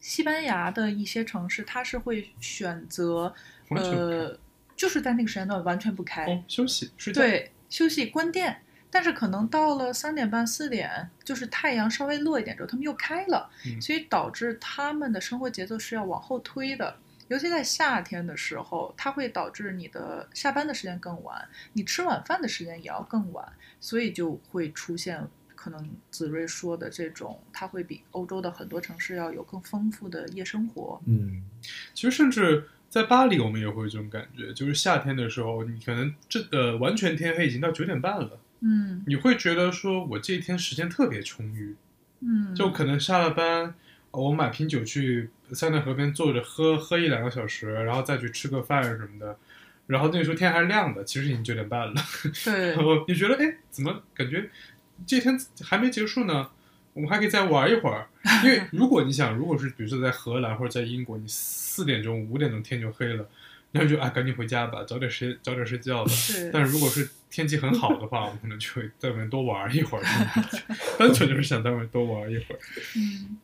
[0.00, 3.34] 西班牙的一些城市，它是会选择
[3.70, 4.38] 呃，
[4.76, 7.22] 就是在那个时间段完全不开，哦，休息睡觉。
[7.22, 8.62] 对，休息关店。
[8.94, 16.94] 但是可能到了三点半、四点，就是太阳稍微落一点之后，他们又开了，嗯所以导致他们的生活节奏是要往后推的。
[17.28, 31.00] 尤其在夏天的时候，它会导致你的下班的时间更晚，你吃晚饭的时间也要更晚，所以就会出现可能子睿说的这种，它会比欧洲的很多城市要有更丰富的夜生活。
[31.06, 31.42] 嗯
[31.94, 41.74] 其实甚至在巴黎，我们也会有这种感觉，就是夏天的时候，你可能这呃完全天黑已经到九点半了，嗯你会觉得说我这一天时间特别充裕，
[42.20, 43.74] 嗯，就可能下了班，
[44.10, 49.38] 呃我买瓶酒去塞纳河边坐着喝喝一两个小时，然后再去吃个饭什么的，
[49.86, 51.94] 然后那个时候天还是亮的，其实已经九点半了，
[52.44, 52.72] 对。
[52.76, 54.50] 然后你觉得哎，怎么感觉
[55.06, 56.50] 这天还没结束呢？
[56.94, 58.06] 我们还可以再玩一会儿，
[58.44, 63.26] 因为如果你想，如果是比如说在荷兰或者在英国，你四点钟、五点钟天就黑了，
[63.70, 66.10] 然后就啊赶紧回家吧，早点睡早点睡觉吧。
[66.52, 70.04] 但是如果是天气很好的话，我们可能就会在外面多玩一会儿，
[70.98, 72.58] 单纯就是想在外面多玩一会儿。
[72.96, 73.38] 嗯，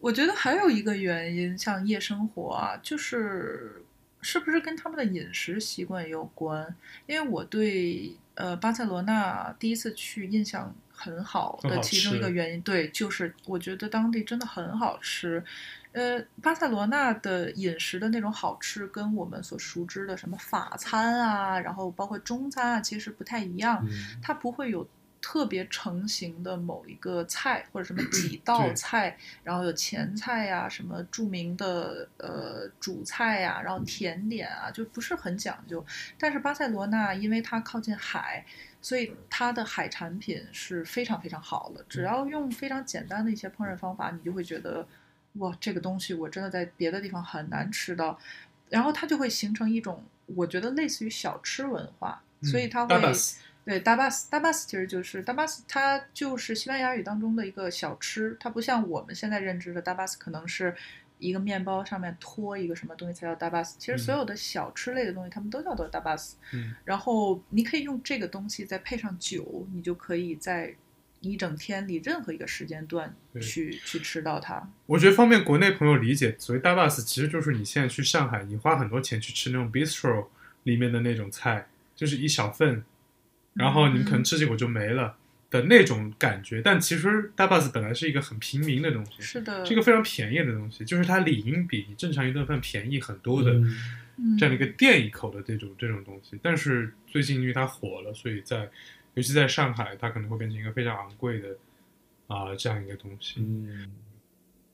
[0.00, 3.82] 我觉得还有一个原因，像夜生活啊，就是
[4.20, 6.76] 是不是跟他们的饮食习惯有关？
[7.06, 15.42] 因为我对呃巴塞罗那第一次去印象很好的其中一个原因，对，就是我觉得当地真的很好吃。
[15.92, 23.84] 呃，巴塞罗那的饮食的那种好吃，跟我们所熟知的什么法餐啊，然后包括中餐啊，其实不太一样。
[23.88, 24.88] 嗯它不会有
[25.20, 35.84] 特别成型的某一个菜或者什么 几道菜，然后有前菜呀、什么著名的呃主菜呀、然后甜点啊，就不是很讲究。
[36.18, 38.44] 但是巴塞罗那因为它靠近海，
[38.84, 41.82] 所以它的海产品是非常非常好的。
[41.88, 44.86] 只要用非常简单的一些烹饪方法，你就会觉得
[45.38, 48.18] 哇，这个东西我真的在别的地方很难吃到。
[48.68, 53.00] 然后它就会形成一种，我觉得类似于小吃文化，所以它会、
[53.64, 60.76] 对，dabas，dabas 其实就是 dabas，它就是西班牙语当中的一个小吃，它不像我们现在认知的 dabas 可能是
[61.18, 66.32] 一个面包上面托一个什么东西才叫 dabas，其实嗯所有的小吃类的东西，它们都叫做 dabas。
[66.52, 70.74] 嗯，然后你可以用这个东西再配上酒，你就可以在
[71.20, 74.68] 一整天里任何一个时间段去去吃到它。
[74.86, 80.26] 我觉得方便国内朋友理解，所谓大 bus 其实就是你现在去上海，你花很多钱去吃那种 bistro
[80.64, 82.84] 里面的那种菜，就是一小份，
[83.54, 85.16] 然后你可能吃几口就没了
[85.54, 86.60] 的那种感觉。
[86.60, 93.52] 但其实 tapas 本来是一个很平民的东西，是的，是一个非常便宜的东西，就是它理应比你正常一顿饭便宜很多的。
[94.38, 98.70] 这样的一个垫一口的这种这种东西，但是最近因为它火了，所以在
[99.14, 101.48] 尤其在上海，它可能会变成一个非常昂贵的
[102.28, 103.90] 啊、这样一个东西，嗯，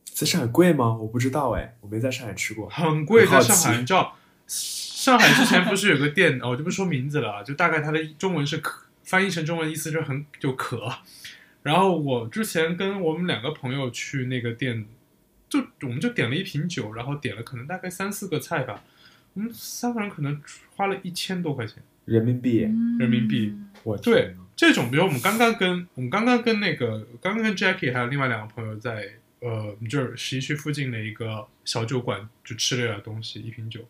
[0.04, 0.94] 在上海贵吗？
[0.94, 2.68] 我不知道哎，我没在上海吃过。
[2.68, 3.24] 很贵。
[3.26, 10.88] 在上海，你知道，上海之前不是有个店哦，我就不说名字了啊，就大概它的中文是可，翻译成中文意思是很就渴。
[11.64, 14.86] 然后我之前跟我们两个朋友去那个店，
[15.48, 18.84] 就我们就点了一瓶酒，然后点了可能大概三四个菜吧，
[19.34, 20.40] 我们三个人可能
[20.76, 21.82] 花了一千多块钱。
[22.04, 23.52] 人民币，嗯人民币
[23.82, 33.80] 我对这种，比如我们刚刚跟我们刚刚跟那个刚刚跟 Jackie 还有另外两个朋友在呃我们这十一区附近的一个小酒馆就吃了点东西，一瓶酒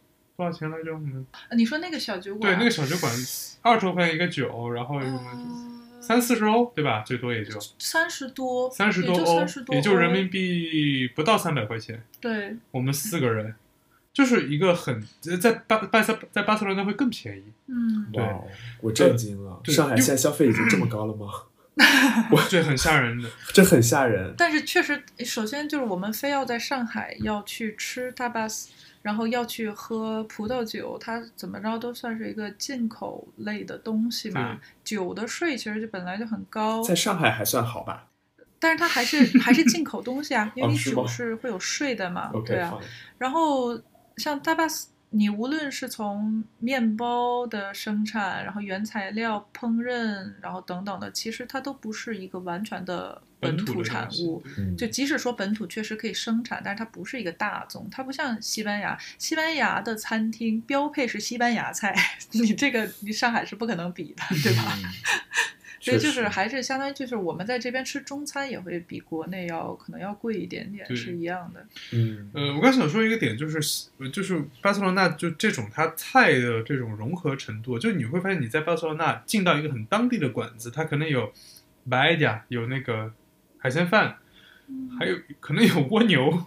[0.40, 0.92] 多少钱来着？
[0.94, 3.12] 我们呃你说那个小酒馆对，那个小酒馆
[3.60, 7.02] 二十多块钱一个酒，然后什么呃三四十欧对吧？
[7.06, 12.02] 最多也就三十多，三十多也就欧也就人民币不到三百块钱。
[12.20, 13.54] 对，我们四个人
[14.12, 15.02] 就是一个很
[15.40, 18.24] 在巴巴塞在巴塞罗那会更便宜，嗯，对
[18.80, 19.60] 我震惊了！
[19.62, 21.26] 对上海现在消费已经这么高了吗？
[22.30, 23.28] 我这很吓人的。
[23.54, 24.34] 这很吓人。
[24.36, 28.66] 但是确实，首先就是我们非要在上海要去吃 tapas，
[29.02, 34.58] 然后要去喝葡萄酒，它怎么着都算是一个进口类的东西嘛。
[34.84, 38.06] 酒的税其实就本来就很高，在上海还算好吧
[38.58, 42.78] 但是它还是还是进口东西啊， 因为你酒哦是会有税的嘛对啊。
[43.16, 43.80] 然后
[44.18, 54.40] 像 tapas，你无论是从面包的生产，然后原材料烹饪，然后等等的，其实它都不是一个完全的本本土产物。
[54.56, 61.92] 嗯，就即使说本土确实可以生产，但是它不是一个大宗，它不像西班牙，西班牙的餐厅标配是西班牙菜，
[62.30, 64.78] 你这个你上海是不可能比的，对吧？
[65.80, 71.66] 嗯所以就是还是相当于就是我们在这边吃中餐也会比国内要可能要贵一点点，是一样的。
[71.92, 81.32] 嗯呃，我刚想说一个点，就是呃就是巴塞罗那就这种它菜的这种融合程度，就你会发现你在巴塞罗那进到一个很当地的馆子，它可能有
[81.88, 83.14] 白呀，有那个
[83.56, 84.18] 海鲜饭，
[84.98, 86.46] 还有可能有蜗牛，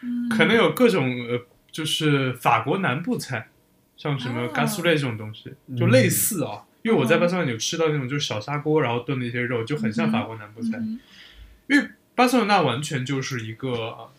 [0.00, 3.50] 嗯可能有各种呃，就是法国南部菜，
[3.96, 6.64] 像什么哦甘肃类这种东西，嗯就类似啊。
[6.84, 10.78] 因为我在哦巴塞罗那有吃到那种就是小砂锅，然后炖的一些肉，就很像法国南部菜。
[10.78, 11.00] 嗯
[11.66, 14.12] 因为巴塞罗那完全就是一个呃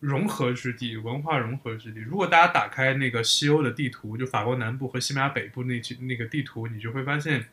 [0.00, 2.00] 融合之地，文化融合之地。
[2.00, 7.46] 如果大家打开那个西欧的地图，就法国南部和西班牙北部那几那个地图，你就会发现，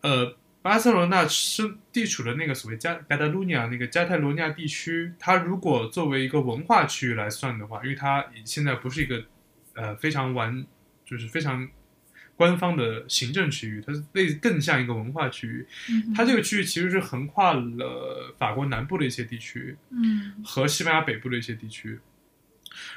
[0.00, 9.22] 呃，巴塞罗那是地处的那个所谓加加泰罗尼亚那个加泰罗尼亚地区，它如果作为一个文化区域来算的话，因为它现在不是一个
[9.74, 10.66] 呃非常完，
[11.04, 11.68] 就是非常
[12.40, 15.66] 官方的行政区域，它是类更像一个文化区域。
[15.90, 22.00] 嗯它这个区域其实是横跨了法国南部的一些地区嗯和西班牙北部的一些地区。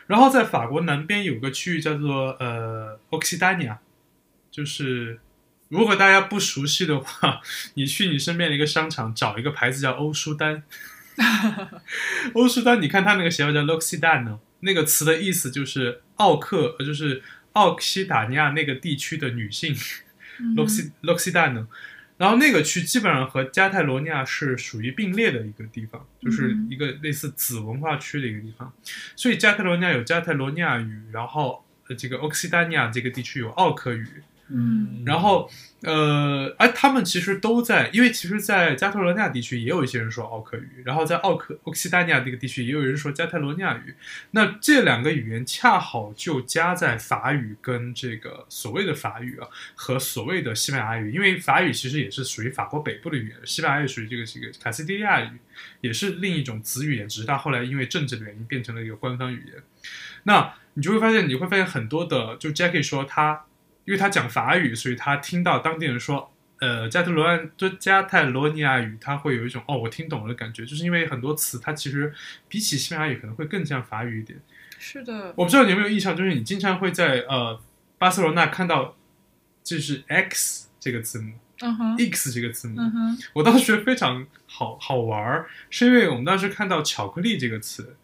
[0.08, 3.80] 然后在法国南边有个区域叫做呃 Occitania，
[4.50, 5.20] 就是
[5.68, 7.42] 如果大家不熟悉的话，
[7.76, 10.64] 你去你身边的一个商场找一个牌子叫欧舒丹，
[12.34, 17.22] 欧舒丹，你看它那个鞋号叫 L'Occitane，那个词的意思就是奥克，呃就是
[17.54, 19.74] 奥克西达尼亚那个地区的女性。
[20.40, 21.68] 嗯 L'Occ L'Occitane，
[22.18, 28.74] 然后那个区基本上和加泰罗尼亚是属于并列的一个地方，就是一个类似子文化区的一个地方。
[29.16, 34.08] 所以加泰罗尼亚有加泰罗尼亚语，然后呃这个 Occitania 这个地区有奥克语，
[34.50, 35.50] 嗯然后
[35.82, 43.96] 呃，哎，他们其实都在，因为其实，在加泰罗尼亚地区也有一些人说奥克语，然后在奥克奥克西达尼亚这个地区也有人说加泰罗尼亚语。
[44.32, 55.32] 那这两个语言恰好就夹在法语跟这个所谓的法语啊和所谓的西班牙语，因为法语其实也是属于法国北部的语言，西班牙语属于这个这个卡斯蒂利亚语，
[55.82, 59.64] 也是另一种子语言，只是它后来因为政治的原因变成了一个官方语言。
[60.24, 63.46] 那你就会发现，你会发现很多的，就 Jackie 说他，
[63.86, 72.14] 因为他讲法语，所以他听到当地人说，呃，加泰罗安就加泰罗尼亚语，他会有一种哦，我听懂了的感觉，就是因为很多词它其实
[72.48, 74.40] 比起西班牙语可能会更像法语一点。
[74.80, 77.60] 是的，我不知道你有没有印象，就是你经常会在呃
[77.98, 78.96] 巴塞罗那看到
[79.64, 87.96] 就是 X 这个字母嗯哼，，X 这个字母，嗯哼，我当时觉得非常好好玩儿，是因为我们当时看到巧克力这个词，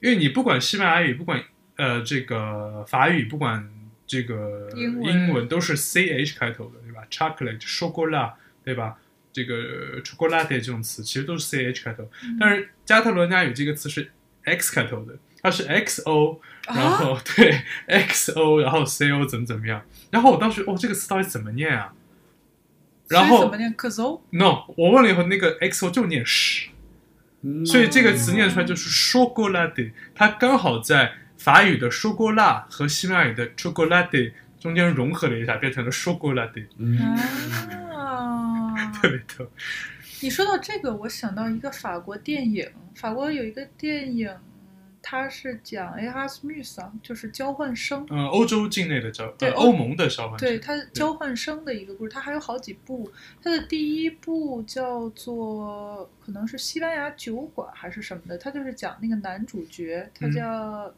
[0.00, 1.42] 因为你不管西班牙语，不管
[1.76, 3.70] 呃这个法语，不管
[4.12, 5.48] 这个英文。
[5.48, 8.32] 都是 C H 开头的，对吧？chocolate、chocolate，
[8.62, 8.98] 对吧？
[9.32, 12.36] 这个 chocolate 这种词其实都是 C H 开头，嗯。
[12.38, 14.10] 但是加特罗尼亚语这个词是
[14.44, 21.94] X 开头的，它是 X O，然啊，后、 对 X O，然后 C O 怎么怎么样，然后我当时哦这个词到底怎么念啊？
[23.08, 26.68] 然后怎么念？K z o no，我问了以后，那个 xo 就念 sh，
[27.40, 27.64] 嗯。
[27.64, 36.96] 所以这个词念出来就是 chocolate，它刚好在法语的 chocolat 和西班牙语的 chocolate 中间融合了一下，变成了 chocolate，嗯
[37.90, 39.50] 啊， 特别逗。
[40.20, 44.32] 你说到这个，我想到一个法国电影，法国有一个电影，
[45.02, 48.06] 它是讲 Erasmus，啊就是交换生。
[48.08, 53.10] 嗯，欧洲境内的交，对欧呃欧盟的交换对，生，它交换生的一个故事，它还有好几部。
[53.42, 60.94] 它的第一部叫做可能是西班牙酒馆还是什么的，它就是讲那个男主角，他嗯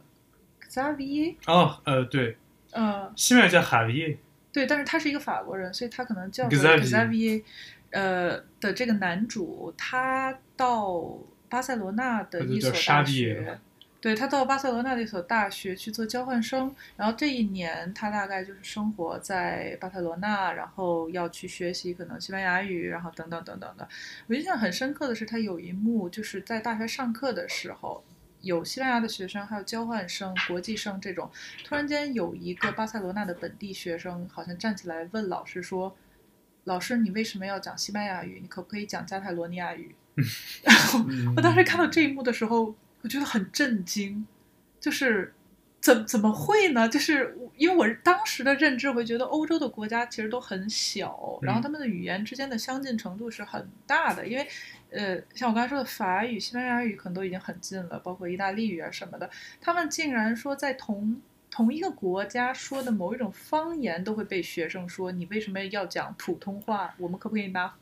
[0.75, 2.37] 叫 Xavier，、哦，呃，对，
[2.73, 4.19] 呃，西班牙叫哈维耶，
[4.53, 7.43] 对，但是他是一个法国人，所以他可能叫做 Xavier Xavier，
[7.91, 11.17] 呃的这个男主，他到
[11.49, 13.59] 巴塞罗那的一所大学，
[14.01, 23.89] 对他到巴塞罗那的一所大学去做交换生，然后这一年他大概就是生活在巴塞罗那，然后要去学习可能西班牙语，然后等等等等的。
[24.27, 28.03] 我印象很深刻的是，他有一幕就是在大学上课的时候。
[28.45, 31.31] 有西班牙的学生，还有交换生、国际生这种。
[31.65, 35.97] 突然间有一个巴塞罗那的本地学生，好像站起来问老师说
[36.65, 38.39] ：“老师，你为什么要讲西班牙语？
[38.41, 39.95] 你可不可以讲加泰罗尼亚语？”
[40.63, 44.25] 然后嗯我当时看到这一幕的时候，我觉得很震惊，
[44.79, 45.35] 就是
[45.81, 46.89] 怎怎么会呢？
[46.89, 54.47] 就是因为我当时的认知，我会觉得欧洲的国家其实都很小，然后他们的语言之间的相近程度是很大的，因为。
[54.95, 59.29] 呃，像我刚才说的法语、西班牙语可能都已经很近了，包括意大利语啊什么的，
[59.61, 61.21] 他们竟然说在同
[61.51, 66.95] 同一个国家说的某一种方言都会被学生说你为什么要讲普通话？
[66.99, 67.75] 我们可不可以拿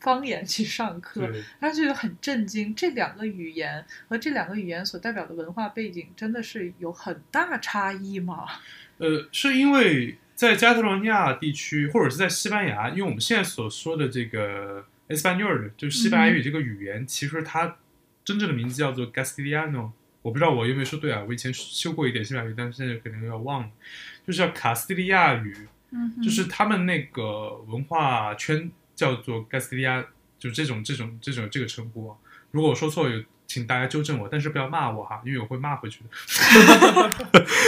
[0.00, 1.28] 方言去上课？
[1.60, 8.46] 他就觉得很震惊，这两个语言和这两个语言所代表的文化背景真的是有很大差异吗？
[8.98, 14.84] 呃，是因为在加泰罗尼亚地区，或者是在西班牙，因为我们现在所说的这个
[15.14, 17.76] Espanol，就是西班牙语这个语言，其实它
[18.24, 19.90] 真正的名字叫做 Castellano。
[20.22, 23.70] 我不知道我有没有说对啊，我以前修过一点西班牙语，但是现在可能有点忘了，
[24.24, 30.06] 就是叫卡斯蒂利亚语，嗯，就是他们那个文化圈叫做 Castilla，
[30.38, 32.16] 就这种这种这种这个称呼啊。
[32.52, 37.10] 如果我说错，有请大家纠正我，但是不要骂我哈，因为我会骂回去的。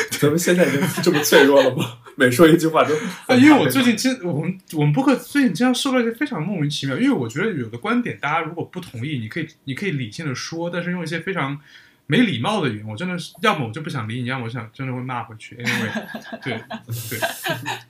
[0.18, 1.98] 咱们现在已经这么脆弱了吗？
[2.16, 2.94] 每说一句话都
[3.26, 11.60] 啊，因为我最近经我们我们播客最近经常受到一些非常莫名其妙，因为我觉得有的观点大家如果不同意，你可以你可以理性的说，但是用一些非常
[12.06, 15.56] 没礼貌的语言，我真的是要么我就不想理你，要么我想真的会骂回去。
[15.56, 16.58] Anyway，对
[17.08, 17.18] 对，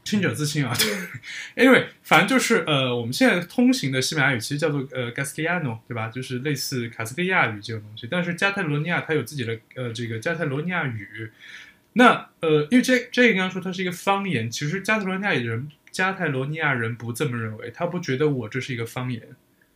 [0.04, 0.72] 清者自清啊。
[1.54, 6.08] 对 Anyway，反正就是呃，我们现在通行的西班牙语其实叫做呃 Castellano，对吧？
[6.08, 11.32] 就是类似卡斯蒂亚语这种东西，但是加泰罗尼亚它有自己的呃这个加泰罗尼亚语。
[11.94, 19.22] 那呃，因为这这个刚刚说它是一个方言，其实加泰罗尼亚人加泰罗尼亚人不这么认为，他不觉得我这是一个方言，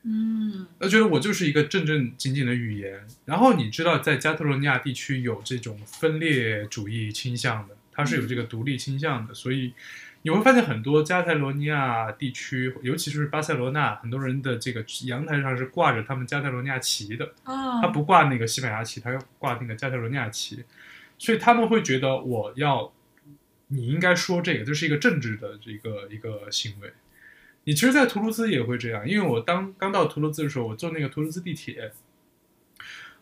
[0.04, 3.06] 嗯他觉得我就是一个正正经经的语言。
[3.24, 9.74] 然后你知道，在加泰罗尼亚地区有这种分裂主义倾向的，它是有这个独立倾向的，所以
[10.22, 17.34] 你会发现很多加泰罗尼亚地区，尤其是巴塞罗那，很多人的这个阳台上是挂着他们加泰罗尼亚旗的。
[17.44, 20.64] 啊，他不挂那个西班牙旗，他要挂那个加泰罗尼亚旗，
[21.18, 22.92] 所以他们会觉得我要，
[23.66, 26.92] 你应该说这个，这是一个政治的这个一个行为。
[27.68, 31.92] 你其实，在图卢兹也会这样，因为我当刚到图卢兹的时候，我坐那个图卢兹地铁，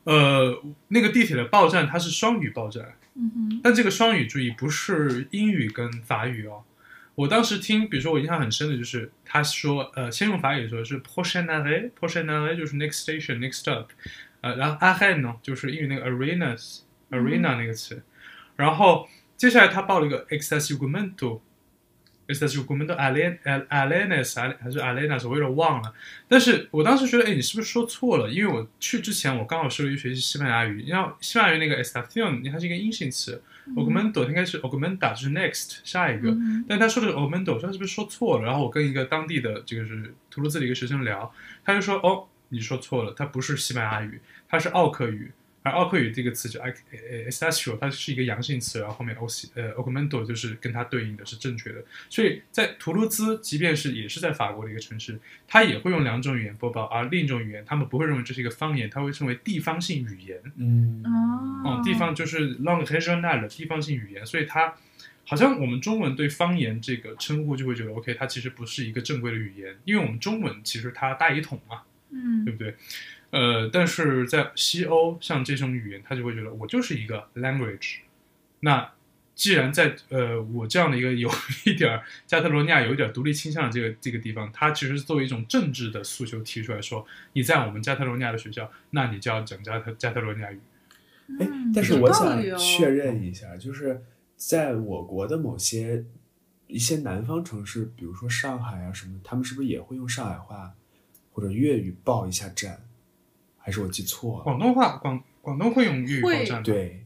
[0.04, 6.62] 呃，那个地铁的报站它是双语报站，嗯哼，但这个双语注意不是英语跟法语哦。
[7.16, 13.86] 我当时听，比如说我印象很深的就是他说，呃，先用法语说是 prochain arrêt，prochain arrêt 就是 next station next stop，
[14.42, 18.00] 呃，然后 arrêt 呢就是英语那个 arenas 嗯 arena 那个词，
[18.54, 21.40] 然后接下来他报了一个 estacionamiento。
[22.28, 25.92] Estacionamiento alen alenes 还是 alenas，我有点忘了。
[26.28, 28.28] 但是我当时觉得，哎，你是不是说错了？
[28.30, 33.42] 因为我去之前，我刚好是为学习西班牙语，然后西班牙语那个 estación 它是一个阴性词
[33.74, 38.44] ，augmento 应该是 augmenta，就是 next 下一个，嗯但他说的是 augmento，我说他是不是说错了？
[38.44, 41.32] 然后我跟一个当地的这个是图卢兹的一个学生聊，
[41.64, 45.32] 他就说哦，你说错了，它不是西班牙语，它是奥克语。
[45.66, 46.72] 而奥克语这个词就 e
[47.28, 51.84] s t a c i o 它是一个阳性词，然后后面 o 呃 augmento 就是跟它对应的是正确的。
[52.08, 60.40] 所以在图卢兹，即便是也是在法国的一个城市，它也会用两种语言播报，而另一种语言他们不会认为这是一个方言，它会称为地方性语言。
[60.56, 61.02] 嗯
[61.64, 64.72] 哦嗯，地方就是 langue régionale 的地方性语言，所以它
[65.24, 72.76] 好像我们中文对方言这个称呼就会觉得 OK，它其实不是一个正规的语言，因为我们中文其实它大一统嘛，嗯对不对？
[73.30, 77.98] 呃，但是在西欧，像这种语言，他就会觉得我就是一个 language，
[78.60, 78.92] 那
[79.34, 81.30] 既然在呃我这样的一个有
[81.66, 90.60] 一点儿加泰罗尼亚有一点儿独立倾向的这个这个地方，它其实是作为一种政治的诉求提出来说，你在我们加泰罗尼亚的学校，那你就要讲加泰加泰罗尼亚语。
[91.38, 94.02] 哎嗯，但是我想确认一下，就是
[94.36, 96.04] 在我国的某些
[96.68, 100.72] 一些南方城市，比如说上海啊什么，他们是不是也会用上海话
[101.32, 102.80] 或者粤语报一下站？
[103.66, 104.44] 还是我记错了？
[104.44, 107.04] 广东话广广东会用粤语报站的，对，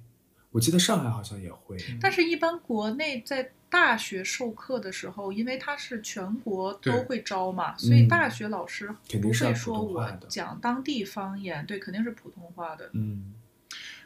[0.50, 1.74] 我记得上海好像也会。
[1.98, 12.90] 但是，一般国内在大学授课的时候，因为它是全国都会招嘛，所以嗯大学老师不肯定是要普会说我讲当地方言，对，肯定是普通话的。
[12.92, 13.32] 嗯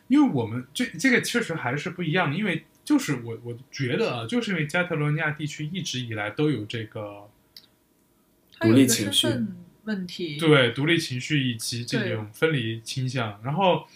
[0.06, 7.28] 因为我们这这个确实还是不一样，因为就是我我觉得啊，就是因为加泰罗尼亚地区一直以来都有这个
[8.56, 13.40] 它有一个独立情绪身份问题，对独立情绪以及这种分离倾向。
[13.44, 13.86] 然后，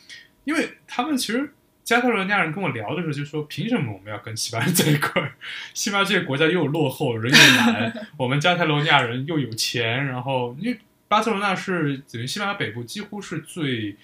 [0.45, 1.53] 因为他们其实
[1.85, 5.35] 加泰罗尼亚人跟我聊的时候就说，凭什么我们要跟西班牙在一块儿？
[5.75, 10.79] 西班牙这个国家又落后，人又懒， 我们加泰罗尼亚人又有钱，然后因为
[11.09, 13.97] 巴塞罗那是等于西班牙北部几乎是最。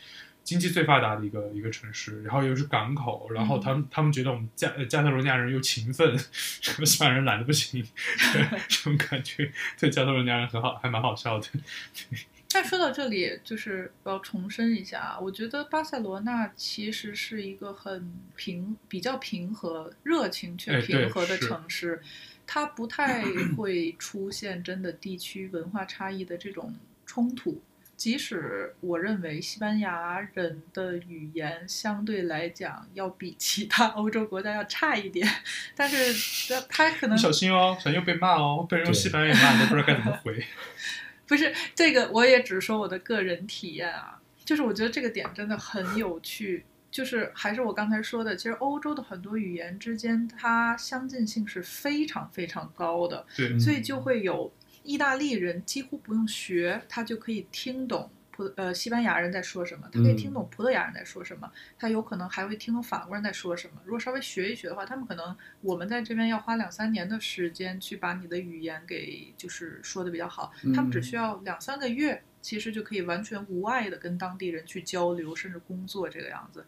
[0.44, 7.82] 经济最发达的一个一个城市，然后又是港口，然后他们、他们觉得我们加呃加泰罗尼亚人又勤奋， 什么西班牙人懒得不行，
[8.68, 11.48] 这种感觉对加泰罗尼亚人很好，还蛮好笑的。
[12.52, 22.00] 但说到这里，就是我要重申一下啊，我觉得巴塞罗那其实是一个很平、比较平和、热情却平和的城市，
[22.46, 23.24] 它不太
[23.56, 26.72] 会出现真的地区文化差异的这种
[27.04, 27.60] 冲突。
[28.04, 35.26] 即使我认为西班牙人的语言相对来讲要比其他欧洲国家要差一点，
[35.74, 40.44] 但是他可能小心哦，小心又被骂哦，被人用西班牙语骂，你都不知道该怎么回。
[41.26, 46.66] 不是这个，我也只说我的个人体验啊，就是我觉得这个点真的很有趣。
[46.90, 54.52] 就是还是我刚才说的，其实欧洲的很多语言之间，它相近性是非常非常高的，对，所以就会有
[54.84, 63.80] 意大利人几乎不用学，他就可以听懂葡呃西班牙人在说什么，他可以听懂葡萄牙人在说什么，他有可能还会听懂法国人在说什么。
[63.84, 72.22] 如果稍微学一学的话，他们可能我们在这边要花两三年的时间去把你的语言给就是说的比较好，他们只需要两三个月。
[72.44, 76.62] 其实就可以完全无碍的跟当地人去交流，甚至工作这个样子。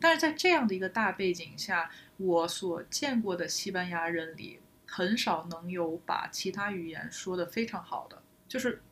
[0.00, 4.58] 但是在这样的一个大背景下，我所见过的西班牙人里，
[4.90, 8.20] 很少能有把其他语言说的非常好的。
[8.48, 8.82] 就是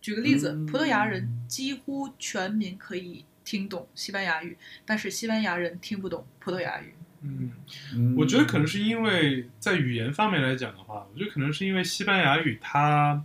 [0.00, 6.94] 举个例子，嗯葡萄牙人几乎全民可以听懂西班牙语，但是西班牙人听不懂葡萄牙语。
[7.22, 7.52] 嗯，
[7.94, 13.24] 嗯我觉得可能是因为在语言方面来讲的话，我觉得可能是因为西班牙语它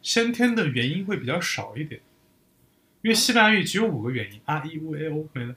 [0.00, 2.00] 先天的元音会比较少一点，
[3.02, 5.56] 因为西班牙语只有五个元音，r、e、u、a、o 没了。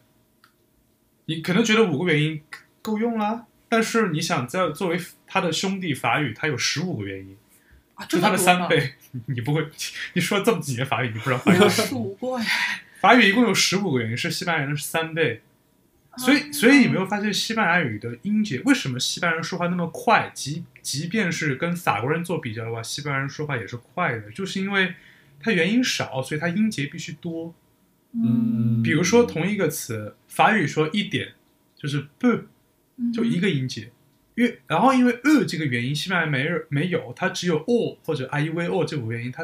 [1.26, 2.44] 你可能觉得五个元音
[2.82, 7.36] 够用啦，但是你想在作为他的兄弟法语，它有十五个元音，
[7.96, 8.38] 啊，这就他的？
[8.38, 8.94] 三倍。
[9.26, 9.68] 你不会，
[10.14, 12.46] 你说了这么几年法语，你不知道法语没有数过呀。
[13.02, 15.42] 法语一共有十五个元音，是西班牙人的三倍。
[16.18, 20.30] 所以，所以你没有发现西班牙语的音节为什么西班牙人说话那么快？
[20.36, 24.94] 即即便是跟法国人做比较的话，西班牙人说话也是快的，就是因为
[25.40, 27.56] 它元音少，所以它音节必须多。
[28.14, 31.34] 嗯比如说同一个词，法语说一点
[31.76, 32.48] 就是不，嗯
[33.14, 33.92] 就一个音节。
[34.36, 39.44] 因为然后因为呃这个原因西班牙没没有，它只有 o 或者 i u v o 这五个元音，它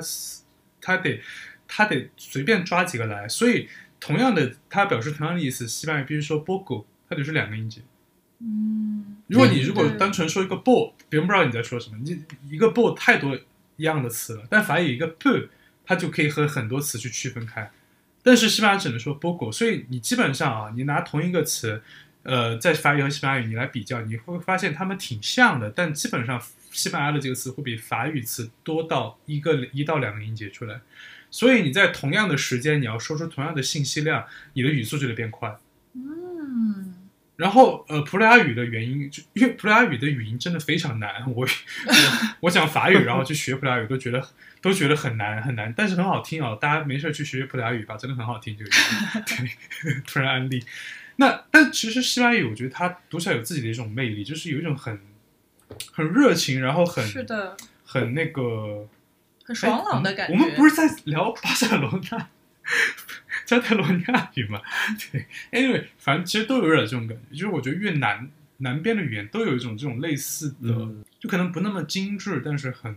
[0.82, 1.22] 它得
[1.68, 3.70] 它得随便抓几个来，所以
[4.00, 7.82] 同样的它表示同样的意思，西班牙必须说 bogo，它得是两个音节。
[8.40, 13.38] 嗯，如果你如果单纯说一个 bo，别人不知道你在说什么，你一个 bo 太多
[13.76, 15.50] 一样的词了，但法语一个 bu，
[15.86, 17.70] 它就可以和很多词去区分开。
[18.24, 21.84] 但是西班牙只能说 bogo，所以你基本上啊，你拿同一个词，
[22.24, 26.42] 呃，在法语和西班牙语你来比较，你会发现它们挺像的，但基本上
[26.72, 30.82] 西班牙的这个词会比法语词多到一个一到两个音节出来。
[31.32, 35.58] 所以你在同样的时间，你要说出同样的信息量，你的语速就得变快。
[35.94, 37.08] 嗯，
[37.38, 41.48] 然后呃，葡萄牙语的原因，就因为葡萄牙语的语音真的非常难，我我
[42.42, 44.28] 我讲法语，然后去学葡萄牙语都觉得
[44.62, 46.58] 都觉得很难很难，但是很好听啊！
[46.60, 48.72] 大家没事去学学葡萄牙语吧，真的很好听这个
[50.06, 50.64] 突然安利。
[51.20, 54.98] 那但其实西班牙语，我觉得它读起来有自己的一种魅力，就是有一种很
[55.92, 58.88] 很热情，然后很是的，很那个
[59.44, 60.34] 很爽朗的感觉。
[60.34, 62.28] 哎我们我们不是在聊巴塞罗那、
[63.46, 64.62] 加泰罗尼亚语吗？
[65.12, 72.96] 对，anyway，反正其实都有点这种感觉，就是我觉得越南南边的语言都有一种这种类似的，嗯就可能不那么精致，但是很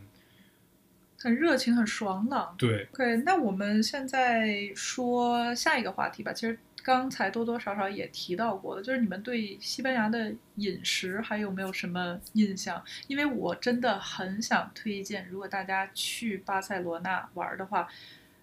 [1.18, 2.54] 很热情，很爽朗。
[2.56, 6.32] 对，OK，那我们现在说下一个话题吧。
[6.32, 12.82] 其实刚才多多少少也提到过的，就是你们对西班牙的饮食还有没有什么印象？
[13.08, 17.88] 因为我真的很想推荐，如果大家去巴塞罗那玩的话，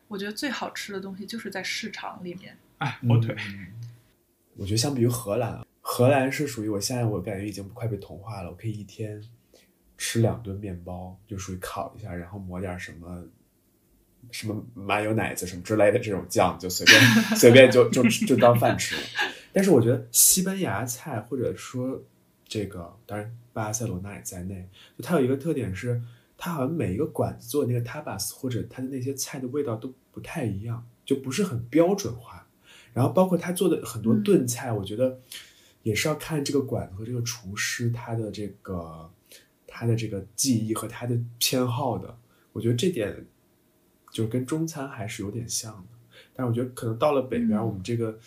[0.08, 2.58] 我觉得最好吃的东西就是在市场里面。
[2.80, 3.36] 哎，火腿。
[3.38, 3.68] 嗯
[4.56, 9.24] 我觉得相比于荷兰啊，荷兰是属于我现在我感觉已经快被同化了，我可以一天
[9.98, 13.26] 吃两顿面包，就属于烤一下，然后抹点什么
[14.32, 17.02] 什么麻油奶子什么之类的这种酱，就随便
[17.36, 18.96] 随便就就就当饭吃。
[19.52, 22.02] 但是我觉得西班牙菜或者说
[22.48, 26.02] 这个，当然巴塞罗那也在内，就它有一个特点是，
[26.38, 32.48] 它好像每一个馆子做那个 tapas 或者它的那些菜的味道都不太一样，就不是很标准化。
[32.94, 35.20] 然后包括他做的很多炖菜，我觉得
[35.84, 39.10] 也是要看这个馆子和这个厨师他的这个
[39.68, 42.18] 他的这个技艺和他的偏好的。
[42.52, 43.26] 我觉得这点
[44.12, 46.20] 就是跟中餐还是有点像的。
[46.34, 48.18] 但是我觉得可能到了北边，嗯我们这个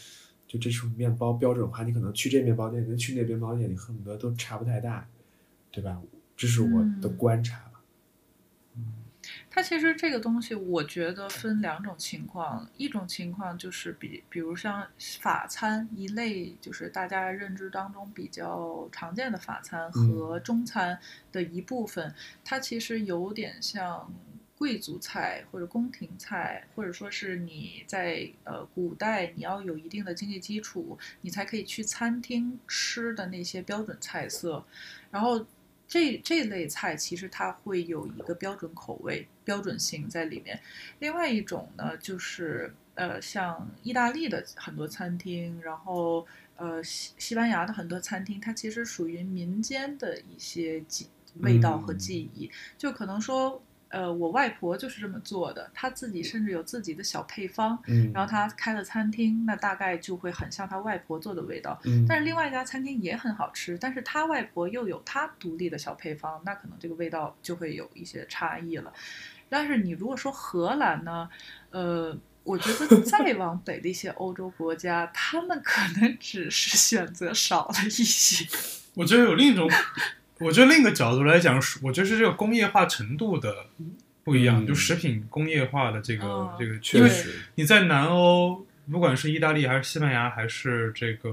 [0.46, 5.06] 就这种面包标准化，你可能去这面包店跟去那面包店，你恨不得都差不太大，
[5.70, 6.00] 对吧？
[6.36, 7.68] 这是我的嗯观察吧。
[9.48, 14.84] 它其实这个东西，我觉得分两种情况，一种情况就是比，比如像
[15.20, 20.98] 法餐一类，就是大家认知当中比较常见的法餐和中餐
[21.30, 22.12] 的一部分，
[22.42, 24.10] 它其实有点像
[24.62, 34.64] 贵族菜或者宫廷菜，或者说是你在呃古代你要有一定的经济基础，你才可以去餐厅吃的那些标准菜色，
[35.10, 35.44] 然后。
[35.88, 40.58] 这这类菜其实它会有一个标准口味、标准性在里面。
[41.00, 51.10] 另外一种呢，就是呃，像意大利的很多餐厅，然后呃西西班牙的很多餐厅，它其实属于民间的一些记
[51.40, 53.62] 味道和记忆，就可能说。
[53.92, 61.78] 呃，我外婆就是这么做的，她自己甚至有自己的小配方，嗯，然后她开了餐厅，那大概就会很像她外婆做的味道。
[61.84, 68.90] 嗯，但是另外一家餐厅也很好吃，但是她外婆又有她独立的小配方，那可能这个味道就会有一些差异了。
[69.50, 71.28] 但是你如果说荷兰呢，
[71.68, 78.46] 呃，我觉得再往北的一些欧洲国家，他们可能只是选择少了一些。
[78.96, 79.70] 我觉得有另一种，
[80.42, 83.66] 我觉得另一个角度来讲，是我觉得是这个工业化程度的
[84.24, 91.30] 不一样，嗯就食品工业化的这个、哦这个，因为确实，你在南欧，不管是意大利还是西班牙，还是这个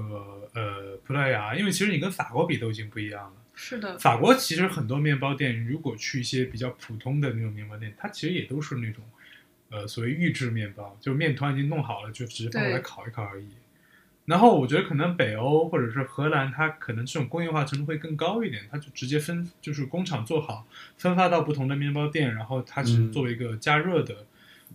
[0.54, 3.32] 呃葡萄牙，因为其实你跟法国比都已经不一样了。
[3.54, 9.04] 是的，法国其实很多面包店，如果去一些比较普通的那种面包店，它其实也都是那种
[9.68, 13.48] 呃所谓预制面包，就是面团已经弄好了，就只是放过来烤一烤而已。
[14.26, 20.66] 然后我觉得可能北欧或者是荷兰，它可能这种工业化程度会更高一点，它就直接分就是工厂做好，
[20.96, 23.12] 分发到不同的面包店，然后它只是嗯。
[23.12, 24.26] 作为一个加热的、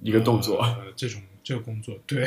[0.02, 1.98] 一个动作呃，这种这个工作。
[2.06, 2.26] 对，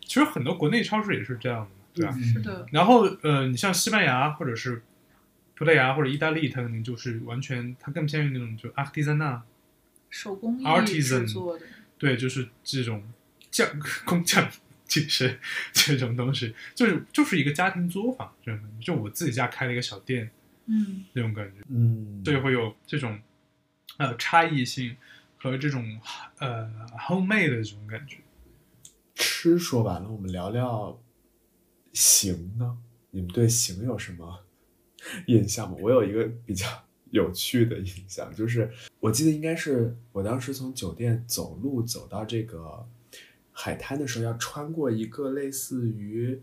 [0.00, 2.14] 其实很多国内超市也是这样的，对吧？
[2.16, 4.82] 嗯是的，然后呃，你像西班牙或者是
[5.56, 9.40] 葡萄牙或者意大利，它可能就是完全它更偏于那种就 artisanal，
[10.08, 11.66] 手工艺 Artisan 制作的，
[11.98, 13.02] 对，就是这种
[13.50, 13.68] 匠
[14.04, 14.48] 工匠
[14.94, 15.38] 精神
[15.72, 20.30] 这种东西，就是就是一个家庭作坊这种感觉，就我自己家开了一个小店
[20.66, 23.20] 嗯，这种感觉，嗯，所以会有这种
[23.96, 24.96] 呃差异性
[25.36, 25.98] 和这种
[26.38, 26.70] 呃
[27.08, 28.18] homemade 的这种感觉。
[29.14, 31.00] 吃说完了，我们聊聊
[31.92, 32.78] 行呢？
[33.10, 34.44] 你们对行有什么
[35.26, 35.76] 印象吗？
[35.80, 36.66] 我有一个比较
[37.10, 38.70] 有趣的印象，就是
[39.00, 42.88] 我记得应该是我当时从酒店走路走到这个
[43.54, 46.38] 海滩的时候，要穿过一个类似于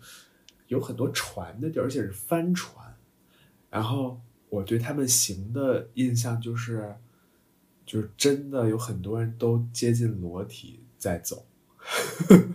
[0.68, 2.96] 有很多船的地儿，而且是帆船。
[3.70, 6.96] 然后我对他们行的印象就是，
[7.86, 11.46] 就是真的有很多人都接近裸体在走。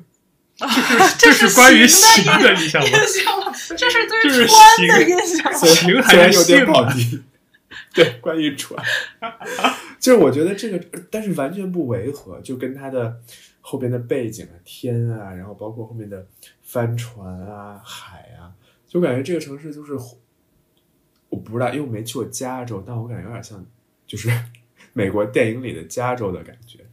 [0.58, 3.52] 这是这是关于行行的印象吗？
[3.76, 5.58] 这是对这是穿的行印象吗。
[5.58, 7.22] 行还是有点跑题，
[7.92, 8.82] 对，关于船，
[10.00, 13.20] 就是我觉得这个，但是完全不违和，就跟他的
[13.68, 16.24] 后边的背景啊、天啊，然后包括后面的
[16.62, 18.54] 帆船啊、海啊，
[18.86, 19.94] 就感觉这个城市就是，
[21.28, 23.66] 我不知道，因为我没去过加州，但我感觉有点像，
[24.06, 24.30] 就是
[24.94, 26.86] 美国电影里的加州的感觉，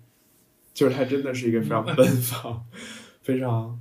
[0.74, 2.66] 就是它真的是一个非常奔放、
[3.22, 3.80] 非常。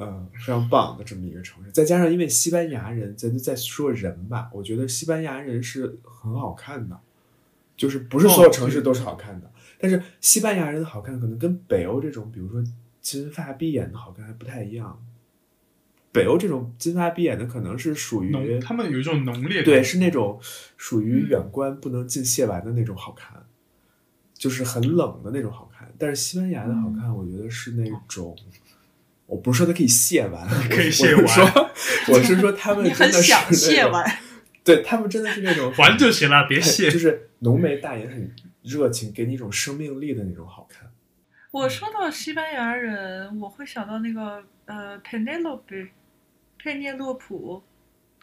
[0.00, 7.00] 嗯，非常棒的这么一个城市，再加上因为西班牙人，咱就再说人吧，我觉得西班牙人是很好看的，
[7.76, 12.62] 就是不是所有城市都是好看的，但是西班牙人的好看可能跟北欧这种，比如说
[13.00, 15.00] 金发碧眼的好看还不太一样。
[16.10, 20.40] 北欧这种金发碧眼的可能是属于，他们有一种浓烈对，是那种
[20.76, 23.44] 属于远观不能近亵玩的那种好看，
[24.34, 25.92] 就是很冷的那种好看。
[25.98, 28.34] 但是西班牙的好看，我觉得是那种
[29.26, 31.70] 我不是说它可以卸完， 可以我卸完我是说，
[32.14, 34.18] 我是说他们真的是很想那种卸完，
[34.64, 36.98] 对他们真的是那种玩就行了，别卸就。
[36.98, 38.34] 是浓眉大眼，很
[38.68, 40.90] 热情，给你一种生命力的那种好看。
[41.50, 45.88] 我说到西班牙人，我会想到那个呃，Penelope，
[46.58, 47.62] 佩涅洛普，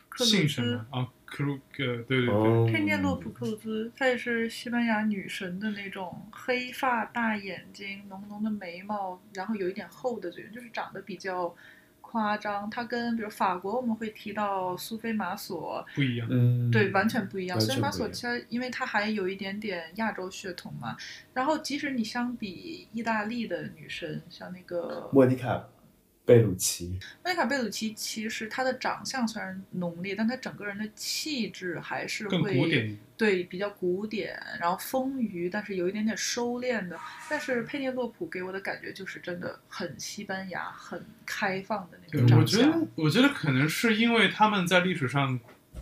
[0.08, 1.10] 克鲁姓什兹么，啊？
[1.26, 11.54] 克鲁呃，对对对，哦佩涅洛普克鲁兹，她也是西班牙女神的那种黑发、大眼睛、浓浓的眉毛，然后有一点厚的嘴，就是长得比较
[12.06, 12.70] 夸张。
[12.70, 16.28] 它跟比如法国我们会提到苏菲玛索，不一样。
[16.30, 17.60] 嗯，对，完全不一样。
[17.60, 20.96] 苏菲玛索其实因为它还有一点点亚洲血统嘛，
[21.34, 25.68] 然后即使你相比意大利的女生，像那个莫妮卡
[26.26, 37.00] 贝鲁奇，莫妮卡贝鲁奇，其实她的长相虽然浓烈，但她整个人的气质还是更会古典对，比较古典，然后丰腴，但是有一点点收敛的。
[37.30, 42.58] 但是佩涅洛普给我的感觉就是真的很西班牙，很开放的那对种，我觉。
[42.62, 45.40] 得，我觉得可能是因为他们在历史上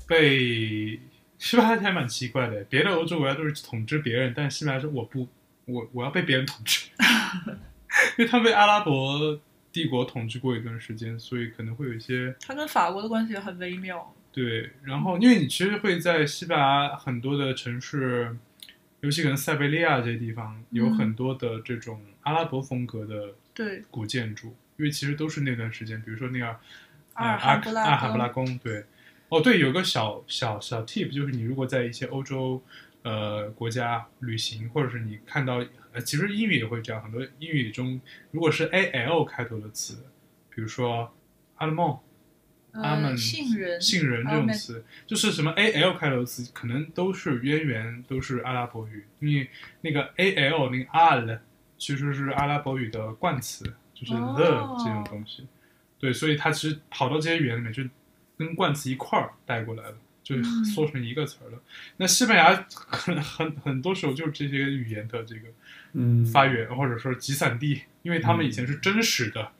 [0.07, 0.99] 被
[1.39, 5.27] 西班牙还蛮奇怪的，别的欧洲国家都是统治别人，但西班牙说我不，
[5.65, 6.89] 我我要被别人统治，
[8.17, 9.39] 因为他们被阿拉伯
[9.71, 14.13] 帝国统治过一段时间，所以可能会有一些他跟法国的关系也很微妙。
[14.33, 14.71] 对。
[14.81, 18.35] 然后，因为你其实会在西班牙很多的城市，
[18.99, 26.47] 尤其可能塞维利亚这些地方，有嗯很多的这种阿拉伯风格的对，古建筑，因为其实都是那段时间，比如说那个
[27.13, 28.83] 阿尔呃罕布拉阿尔罕布拉宫，对，
[29.29, 32.61] 哦对，有个小小小 tip，就是你如果在一些欧洲
[33.03, 35.63] 呃国家旅行，或者是你看到
[35.93, 40.05] 呃，其实英语也会这样，很多英语中如果是 a l 开头的词，
[40.49, 41.13] 比如说
[41.57, 41.99] 阿勒曼。
[42.73, 49.47] 阿呃，们杏仁，杏仁这种词，就是什么 A L 开头的词，可能都是渊源都是阿拉伯语，因为
[49.81, 51.39] 那个 A L 那个 al
[51.77, 55.45] 其实是阿拉伯语的冠词，就是 the 哦这种东西。
[55.99, 57.83] 对，所以它其实跑到这些语言里面，就
[58.37, 60.65] 跟冠词一块儿带过来了，就嗯。
[60.65, 61.61] 缩成一个词儿了。
[61.97, 65.47] 那西班牙很很很多时候就是这些语言的这个
[65.93, 69.51] 嗯，发源或者说集散地，因为他们以前是真实的，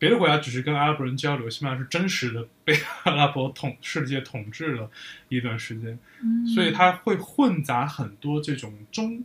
[0.00, 4.90] 别的国家只是跟阿拉伯人交流，西班牙是真实的被阿拉伯统世界统治了
[5.28, 6.44] 一段时间，嗯。
[6.48, 9.22] 所以它会混杂很多这种中，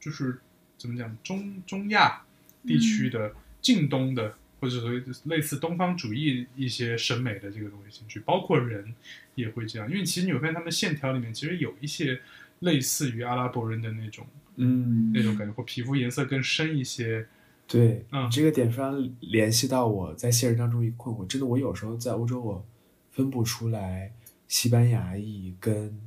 [0.00, 0.40] 就是
[0.78, 2.22] 怎么讲中中亚
[2.66, 4.36] 地区的近东的。
[4.62, 4.92] 或者说
[5.24, 8.94] 类似东方主义一些审美的这个东西进去，包括人
[9.34, 12.20] 也会这样，因为其实你会发现他们线条里面其实有一些
[12.60, 17.26] 类似于阿拉伯人的那种嗯，那种感觉，或皮肤颜色更深一些，
[17.72, 21.26] 对，嗯你这个点非常联系到我在现实当中一个困惑。
[21.26, 22.66] 真的，我有时候在欧洲，我
[23.10, 24.12] 分不出来
[24.46, 25.98] 西班牙裔跟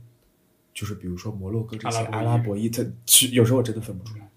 [0.74, 2.86] 就是比如说摩洛哥这些阿拉伯裔阿拉伯裔，它
[3.32, 4.30] 有时候我真的分不出来。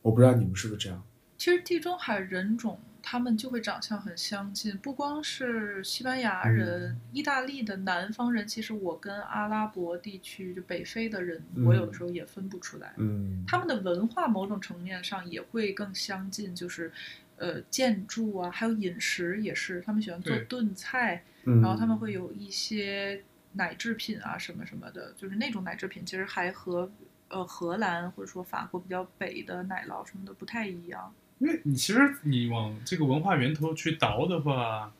[0.00, 1.02] 我不知道你们是不是这样。
[1.36, 11.64] 其实地中海人种他们就会长相很相近，不光是西班牙人、嗯意大利的南方人，其实我跟阿拉伯地区就北非的人，嗯。
[11.66, 12.94] 我有的时候也分不出来。
[12.96, 16.90] 嗯，他们的文化某种层面上也会更相近，就是
[17.36, 23.22] 呃建筑啊，还有饮食也是，他们喜欢做炖菜，嗯，然后他们会有一些
[23.52, 26.90] 奶制品啊什么什么的，就是那种奶制品其实还和
[27.28, 31.12] 呃荷兰或者说法国比较北的奶酪什么的不太一样。
[31.42, 34.92] 因为你其实你往这个文化源头去倒的话，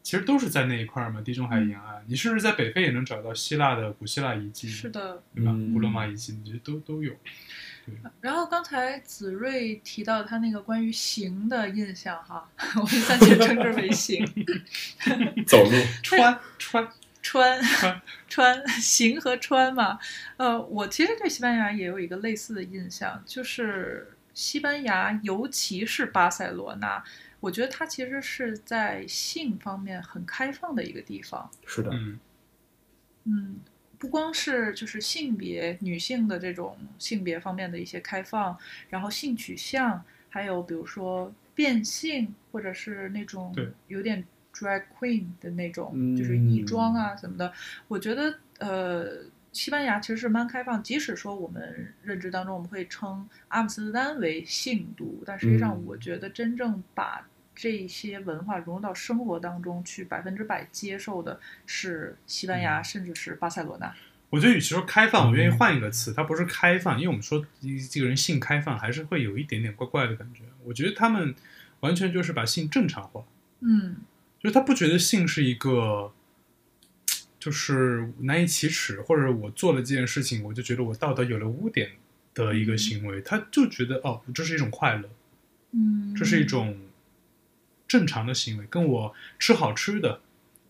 [0.00, 2.04] 其实都是在那一块儿嘛，地中海沿岸。
[2.06, 5.50] 你甚至在北非也能找到希腊的古希腊遗迹，是的，对吧？
[5.52, 7.12] 嗯古罗马遗迹，这些都都有。
[8.20, 14.24] 然后刚才子睿提到他那个关于行的印象哈， 我们暂且称之为行。
[15.48, 15.70] 走路，
[16.02, 16.88] 穿穿
[17.22, 19.98] 穿穿穿行和穿嘛，
[20.36, 27.02] 呃，我其实对西班牙也有一个类似的印象，就是西班牙，尤其是巴塞罗那，
[27.40, 31.50] 我觉得它其实是在性方面很开放的一个地方。
[31.66, 32.20] 是的，嗯，
[33.24, 33.56] 嗯，
[33.98, 38.56] 不光是就是性别女性的这种性别方面的一些开放，
[38.88, 43.52] 然后性取向，还有比如说变性，或者是那种
[43.88, 44.24] 有点
[44.54, 47.52] drag queen 的那种，嗯就是异装啊什么的。
[47.88, 49.24] 我觉得呃，
[49.58, 63.92] 西班牙其实是蛮开放，即使说我们认知当中我们会称阿姆斯特丹为性都，但实际上嗯我觉得真正把这些文化融入到生活当中去，百分之百接受的是西班牙，嗯甚至是巴塞罗那。
[64.30, 67.44] 我觉得与其说开放，我愿意嗯换一个词，它不是开放，因为我们说
[67.90, 70.44] 这个人性开放，还是会有一点点怪怪的感觉。
[70.62, 71.34] 我觉得他们
[71.80, 73.24] 完全就是把性正常化，
[73.58, 73.96] 嗯
[74.38, 76.12] 就是他不觉得性是一个，
[77.48, 81.92] 就是难以启齿，或者我做了这件事情，我就觉得我道德有了污点
[82.34, 85.08] 的一个行为，他就觉得哦，这是一种快乐，
[85.72, 86.78] 嗯，这是一种
[87.86, 90.20] 正常的行为，跟我吃好吃的，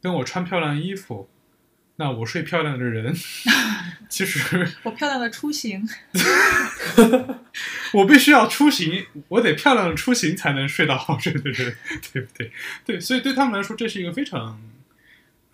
[0.01, 1.29] 跟我穿漂亮衣服，
[1.97, 3.12] 那我睡漂亮的人，
[4.09, 5.85] 其实我漂亮的出行，
[7.93, 11.74] 我必须要出行，我得漂亮的出行才能睡到好睡的人，
[12.12, 12.53] 对不对？
[12.87, 14.62] 对，所以对他们来说，这是一个非常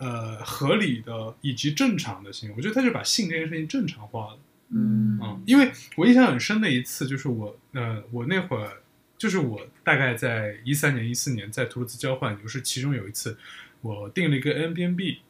[0.04, 2.54] 呃合理的以及正常的行为。
[2.56, 4.38] 我觉得他就把性这件事情正常化了。
[4.68, 8.82] 嗯嗯，因为我印象很深的一次，就是我呃，我那会儿
[9.16, 13.38] 就是我大概在一三年、一四年在图卢兹交换，就是其中有一次
[13.80, 15.20] 我订了一个 n b n b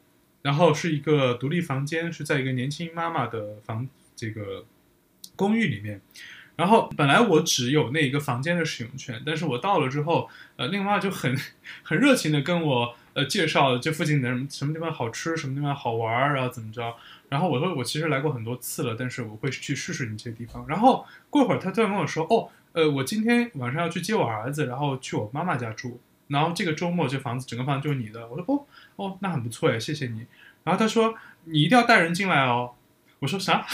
[0.41, 4.65] 然后是一个独立房间，是在一个年轻妈妈的房这个
[5.35, 6.01] 公寓里面。
[6.55, 11.37] 然后本来我只有那一个房间的使用权，但是我到了之后，呃，那个妈妈就很
[11.83, 16.95] 很热情的跟我呃介绍这附近的什么什么地方好吃，什么地方好玩儿啊，怎么着。
[17.29, 20.67] 然后我说我其实来过很多次了，但是我会去试试你这些地方。
[20.67, 25.99] 然后过会儿他突然跟我说，哦，呃，我今天晚上要去接我儿子，然后去我妈妈家住。
[26.27, 28.27] 然后这个周末这房子整个房子就是你的。
[28.27, 28.65] 我说哦
[28.97, 30.27] 哦，那很不错哎，谢谢你。
[30.63, 32.73] 然后他说你一定要带人进来哦。
[33.19, 33.65] 我说啥？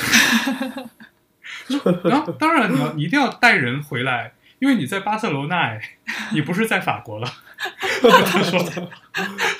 [1.68, 5.98] 他说然后当然你要你一定要带人回来，因为你在巴塞罗那哎，
[6.34, 7.28] 你不是在法国了。
[8.26, 8.60] 他 说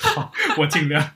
[0.00, 1.02] 好，我尽量。
[1.02, 1.12] 啊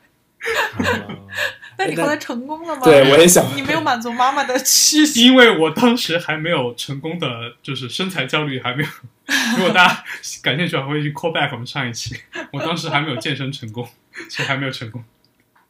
[1.78, 2.80] 那你后来成功了吗？
[2.84, 5.20] 对我也想你没有满足妈妈的需求。
[5.20, 8.88] 因为我当时还没有成功的，就是身材焦虑还没有。
[9.58, 10.04] 如果大家
[10.42, 12.16] 感兴趣，还会去 call back 我们上一期。
[12.50, 13.86] 我当时还没有健身成功，
[14.30, 15.04] 所以还没有成功。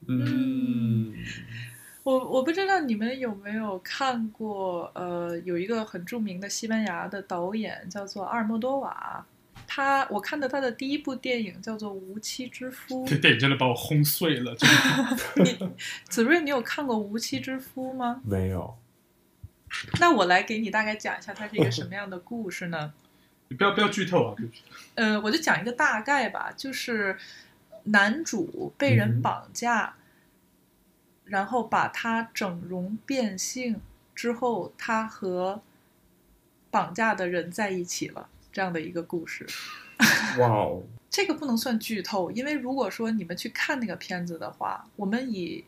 [0.07, 1.13] 嗯，
[2.05, 9.27] 我我不知道你们有没有看过，呃，有一个很著名的西班牙的导演叫做阿尔莫多瓦，
[9.77, 13.15] 他我看的他的第一部电影叫做《无妻之夫这》。
[13.21, 15.21] 电影真的把我轰碎了，真的。
[15.45, 15.71] 你
[16.09, 18.23] 子睿，你有看过《无妻之夫》吗？
[18.25, 18.79] 没有，
[20.01, 22.95] 那我来给你大概讲一下它是一个什么样的故事呢？
[23.49, 24.35] 你不要不要剧透啊！
[24.95, 27.19] 呃，我就讲一个大概吧，就是
[27.85, 29.97] 男主被人绑架，
[31.27, 33.79] 然后把他整容变性
[34.15, 35.61] 之后，他和
[36.71, 39.47] 绑架的人在一起了，这样的一个故事。
[40.41, 45.63] 哇哦，这个不能算剧透，因为如果说你们去看那个片子的话，我们以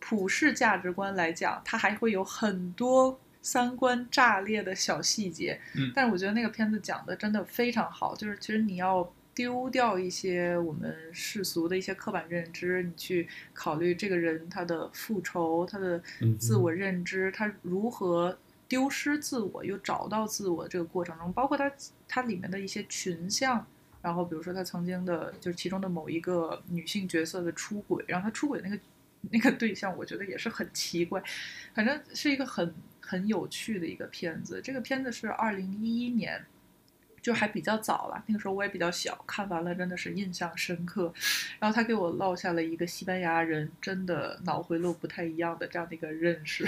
[0.00, 5.60] 普世价值观来讲，它还会有很多三观炸裂的小细节。
[5.76, 18.36] 嗯但是我觉得那个片子讲的真的非常好，就是其实你要丢掉一些我们世俗的一些刻板认知，你去考虑这个人他的复仇、他的嗯自我认知，他如何
[18.68, 21.70] 丢失自我又找到自我这个过程中，包括他
[22.08, 23.66] 他里面的一些群像。
[24.02, 28.78] 然后，比如说他曾经的，就是其中的某一个女性角色的出轨，然后他出轨那个
[29.30, 31.22] 那个对象，我觉得也是很奇怪，
[31.74, 34.60] 反正是一个很很有趣的一个片子。
[34.62, 36.44] 这个片子是二零一一年，
[37.24, 41.10] 就还比较早了，那个时候我也比较小，看完了真的是印象深刻。
[41.58, 46.66] 然后他给我落下了一个西班牙人真的脑回路不太一样的这样的一个认识。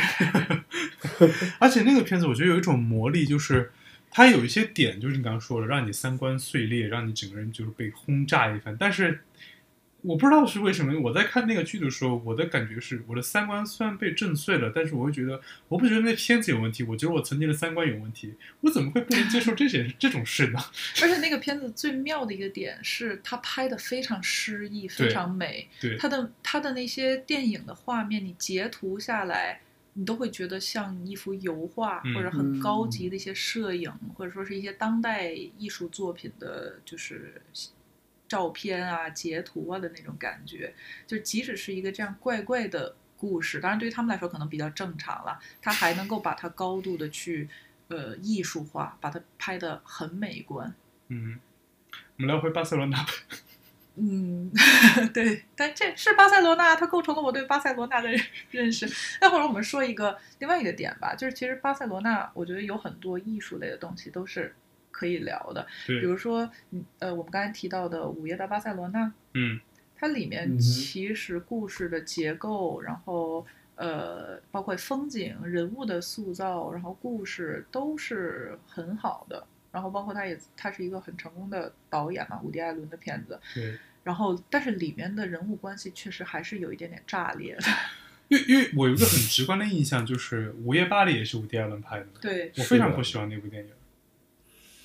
[1.60, 3.70] 而且那个片子我觉得有一种魔力，就是
[4.10, 8.74] 它有一些点，就是你刚刚说的，让你三观碎裂，让你整个人就是被轰炸一番。
[8.80, 9.20] 但是
[10.06, 20.60] 我不知道是为什么，我在看那个剧的时候，我的感觉是，我的三观虽然被震碎了，但是我会觉得，我不觉得那片子有问题，我觉得我曾经的三观有问题，我怎么会不能接受这些这种事呢？
[21.02, 25.68] 而且那个片子最妙的一个点是，它拍的非常诗意，非常美。
[25.80, 29.60] 对，它的它的那些电影的画面，你截图下来，
[29.94, 37.42] 你都会觉得像一幅油画，嗯或者很高级的一些摄影，或者说是一些当代艺术作品的，就是
[38.28, 40.74] 照片啊、截图啊的那种感觉。
[41.06, 47.48] 就即使是一个这样怪怪的故事，当然对于他们来说可能比较正常了，他还能够把它高度的去
[47.88, 50.74] 呃艺术化，把它拍得很美观。
[51.08, 51.38] 嗯，
[51.90, 53.06] 我们聊回巴塞罗那吧。
[53.98, 54.52] 嗯，
[55.14, 58.10] 对，但这是巴塞罗那，它构成了我对巴塞罗那的
[58.50, 58.86] 认识。
[59.22, 64.54] 那或者我们说一个另外一个点吧，就是其实巴塞罗那，我觉得有很多艺术类的东西都是
[64.96, 69.00] 可以聊的，比，如说，嗯呃，我们刚才提到的《午夜的巴塞罗那》，
[69.34, 69.60] 嗯
[69.94, 79.46] 它里面其实故事的结构，然后呃，包括风景、人物的塑造，然后故事都是很好的。
[79.70, 83.38] 然后包括他也，他是一个很成功的导演嘛，伍迪·艾伦的片子。
[83.54, 83.76] 对。
[84.02, 87.62] 然后，但是里面的人物关系确实还是有一点点炸裂的。
[88.28, 93.70] 因为因为我有一个很直观的印象，就是《午夜巴黎》也是伍迪·艾伦拍的，对，我非常不喜欢那部电影。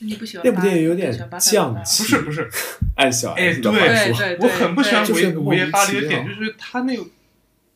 [0.02, 2.50] 你不喜欢那部电影有点不喜欢巴塞罗那降级不是不是，
[2.98, 7.06] 爱小哎 S 的话对说，对我很不喜欢午夜午夜巴黎的其点，就是他那个，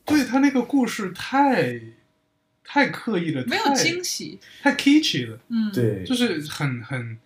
[0.05, 1.79] 对他那个故事太
[2.63, 4.39] 太刻意了，没有太惊喜。
[4.61, 7.17] 太 kitschy 了，嗯，对，就是很很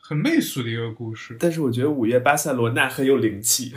[0.00, 1.36] 很媚俗的一个故事。
[1.40, 3.74] 但是我觉得《午夜巴塞罗那》很有灵气。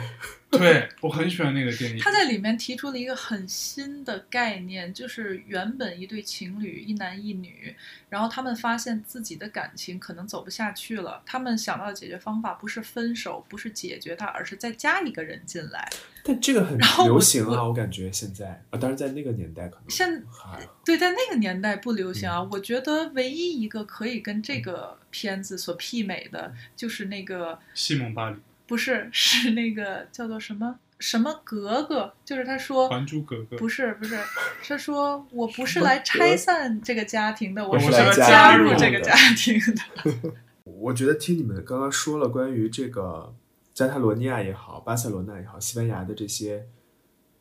[0.58, 1.98] 对我很喜欢那个电影。
[1.98, 7.74] 他在里面提出了一个很新的概念，就是原本一对情侣，一男一女，
[8.08, 15.88] 然后他们发现自己的感情可能走不下去了，他们想到的解决方法不是分手，不是解决它，而是再加一个人进来。
[16.22, 22.38] 但这个很流行啊，我我感觉现在啊，当然在那个年代可能现还对，在那个年代不流行啊。
[22.38, 28.36] 嗯我觉得唯一一个可以跟这个片子所媲美的，就是那个西蒙巴黎，
[28.70, 34.16] 《不是是那个叫做什么什么格格，就是他说还珠格格》不是不 是，
[34.62, 40.32] 他说我不是来拆散这个家庭的，我是是来来加加入这个家庭的。
[40.62, 43.34] 我觉得听你们刚刚说了关于这个
[43.74, 46.68] 加泰罗尼亚也好，巴塞罗那也好，西班牙的这些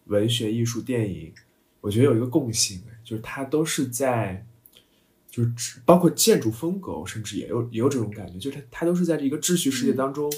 [0.06, 1.32] 文学艺术电影，
[1.82, 4.44] 我觉得有一个共性，哎就是它都是在，
[5.30, 10.32] 就是包括建筑风格，我甚至也有也有这种感觉，就是它它都是在这个秩序世界当中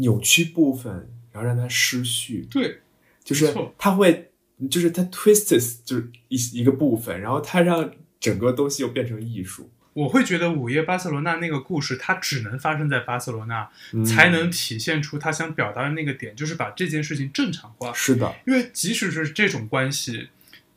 [0.00, 2.80] 扭曲部分，然后让它失序，对，
[3.22, 4.30] 就是它会，
[4.70, 17.92] 就是它 twists 就是一一个部分，然后它让整个东西又变成艺术，我会觉得《午夜巴塞罗那》那个故事，它只能发生在巴塞罗那，嗯才能体现出他想表达的那个点，就是把这件事情正常化。
[17.92, 20.28] 是的，因为即使是这种关系，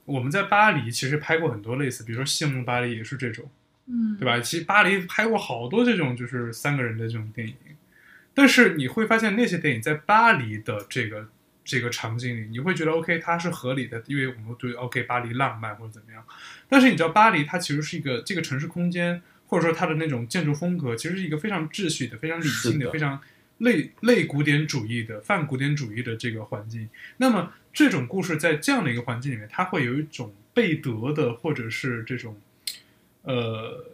[0.05, 3.49] 我们在巴黎其实拍过很多类似，比如说《西蒙巴黎》也是这种，
[3.87, 4.39] 嗯，对吧？
[4.39, 7.55] 其实巴黎拍过好多这种就是三个人的这种电影，
[8.33, 11.29] 但是你会发现那些电影在巴黎的这个
[11.63, 16.25] 这个场景里，你会觉得 OK 它是合理的，因为我们对 OK 巴黎浪漫或者怎么样。
[16.67, 23.21] 但是你知道巴黎它其实是一个这个城市空间，或者说它的那种建筑风格，其实是一个非常秩序的、非常理性的、的非常
[23.59, 26.89] 类类古典主义的、泛古典主义的这个环境。
[27.17, 32.41] 那么这种故事在这样的一个环境里面，它会有一种贝德的，或者是这种
[33.21, 33.85] 呃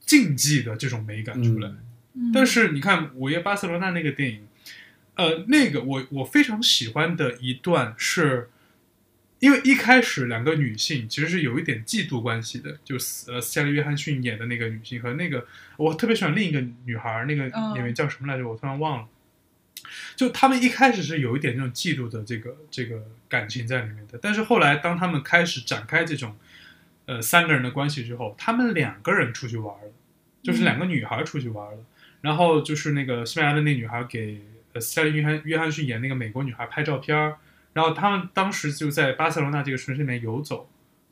[0.00, 1.68] 禁忌的这种美感出来。
[1.68, 1.78] 嗯
[2.14, 4.46] 嗯但是你看《午夜巴塞罗那》那个电影，
[5.16, 8.50] 呃，那个我我非常喜欢的一段是，
[9.40, 15.46] 因为一开始两个女性其实是有一点嫉妒关系的，就是呃，斯嘉丽·约翰逊演的那个女性和那个
[15.76, 18.48] 我特别喜欢另一个女孩，那个嗯演员叫什么来着？
[18.48, 19.08] 我突然忘了。
[20.16, 26.36] 就他们一开始是有一点那种嫉妒的这个这个感情在里面的，但是后来当他们开始展开这种
[27.06, 29.92] 呃三个人的关系之后，他们两个人出去玩了，
[30.42, 31.78] 就是两个女孩出去玩了，
[32.24, 34.40] 然后就是那个西班牙的那女孩给
[34.72, 37.36] 呃斯嘉丽·约翰约翰逊演那个美国女孩拍照片儿，
[37.74, 40.66] 然后他们当时就在巴塞罗那这个城市里面游走，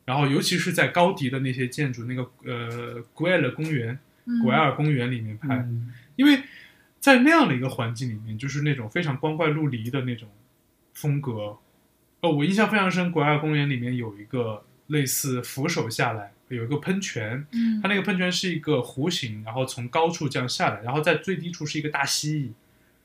[0.05, 3.99] 然后尤其是在高迪的那些建筑，那个呃古埃尔公园、
[4.41, 6.41] 古埃尔公园里面拍，嗯因为
[6.99, 10.27] 在那样的一个环境里面，就是那种非常光怪陆离的那种
[10.95, 11.59] 风格。
[12.21, 22.51] 呃，我印象非常深，古埃尔公园里面有一个类似扶手下来，有一个喷泉，嗯它那个喷泉是一个弧形，然后从高处这样下来，然后在最低处是一个大蜥蜴。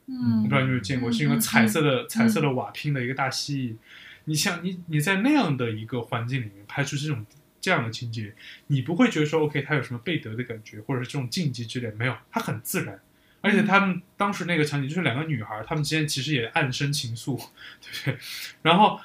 [0.07, 3.77] 嗯，我不知道你有没有见过，嗯是一个彩色的、嗯彩色的瓦拼的一个大蜥蜴。
[4.25, 7.25] 你像你你在那样的一个环境里面拍出这种
[7.61, 8.35] 这样的情节，
[8.69, 13.01] 你不会觉得说 OK 它有什么贝德的感觉，或者是这种禁忌之类，没有，它很自然。
[13.41, 17.37] 而且他们当时那个场景就是两个女孩，她们之间其实也暗生情愫，
[17.81, 18.19] 对不对？
[18.63, 19.01] 然后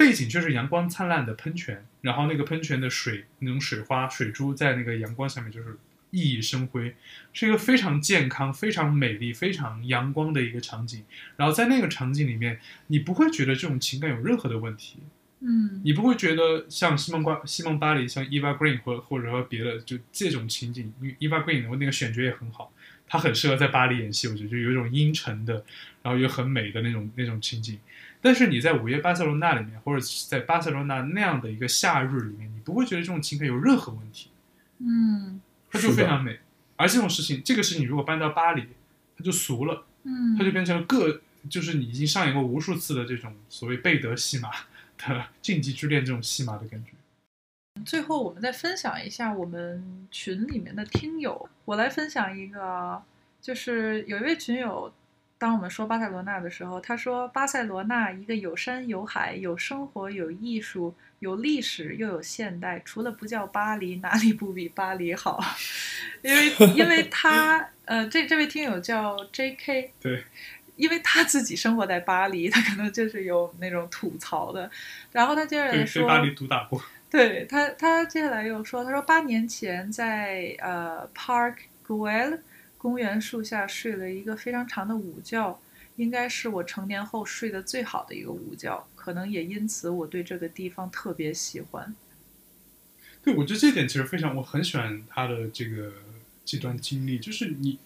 [0.00, 5.76] 背景就是阳光灿烂的喷泉，然后那个喷泉的水那种水花水珠在那个阳光下面就是
[6.10, 6.96] 熠熠生辉，
[7.34, 11.04] 是一个非常健康、非常美丽、非常阳光的一个场景。
[11.36, 15.00] 然后在那个场景里面，你不会觉得这种情感有任何的问题，
[15.40, 22.72] 嗯你不会觉得像西蒙瓜西蒙巴黎、像 Eva Green 或或者说别的就这种情景，因为 Eva Green 的那个选角也很好，
[23.06, 25.62] 她很适合在巴黎演戏，我觉得就有一种阴沉的，
[26.02, 27.78] 然后又很美的那种那种情景。
[28.20, 34.30] 但是你在午夜巴塞罗那里面，或者是在巴塞罗那那样的一个夏日里面，你不会觉得这种情感有任何问题，
[34.78, 35.40] 嗯
[35.70, 36.38] 它就非常美。
[36.76, 38.66] 而这种事情，这个事情如果搬到巴黎，
[39.16, 39.84] 它就俗了。
[40.02, 41.20] 嗯，它就变成了各，
[41.50, 44.48] 就是你已经上演过无数次的这种所谓贝德戏码
[44.96, 46.92] 的 禁忌之恋这种戏码的感觉。
[47.84, 51.48] 最后，我们再分享一下我们群里面的听友。
[51.66, 53.02] 我来分享一个，
[53.42, 54.92] 就是有一位群友，
[55.40, 65.42] 当我们说巴塞罗那的时候，他说巴塞罗那一个有山有海、有生活、有艺术、有历史又有现代，除了不叫巴黎，哪里不比巴黎好？
[66.22, 69.94] 因为因为他呃，这这位听友叫 J.K.
[69.98, 70.22] 对。
[70.76, 74.70] 因为他自己生活在巴黎，他可能就是有那种吐槽的。
[75.12, 76.82] 然后他接着，来说，被巴黎毒打过。
[77.10, 81.56] 对他，他接下来又说，他说八年前在呃 Park
[81.86, 82.38] Güell
[82.80, 85.60] 公园树下睡了一个非常长的午觉，
[85.96, 91.94] 应该是我成年后睡得最好的一个午觉，可能也因此我对这个地方特别喜欢。
[93.22, 95.92] 对，我觉得这点其实非常，我很喜欢他的这个
[96.42, 97.78] 这段经历，就是你，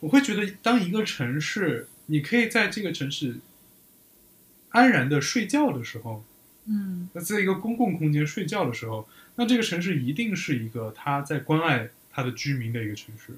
[0.00, 3.36] 我会觉得，当一个城市，你可以在这个城市
[4.70, 6.24] 安然的睡觉的时候，
[6.64, 13.34] 嗯那在一个公共空间睡觉的时候，那这个城市一定是一个他在关爱他的居民的一个城市。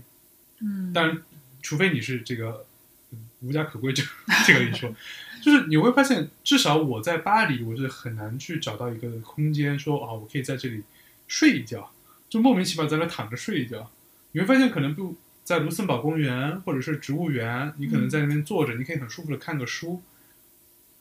[0.60, 1.22] 嗯，当然，
[1.62, 2.66] 除非你是这个
[3.12, 4.02] 嗯无家可归这
[4.46, 4.94] 这个一说，
[5.42, 10.82] 就是你会发现，至少我在巴黎，我是很难去找到一个空间说啊，我可以在这里
[11.28, 11.92] 睡一觉，
[12.28, 13.90] 就莫名其妙在那躺着睡一觉。
[14.32, 20.02] 你会发现，可能不在卢森堡公园或者是植物园，你可能在那边坐着，你可以很舒服的看个书，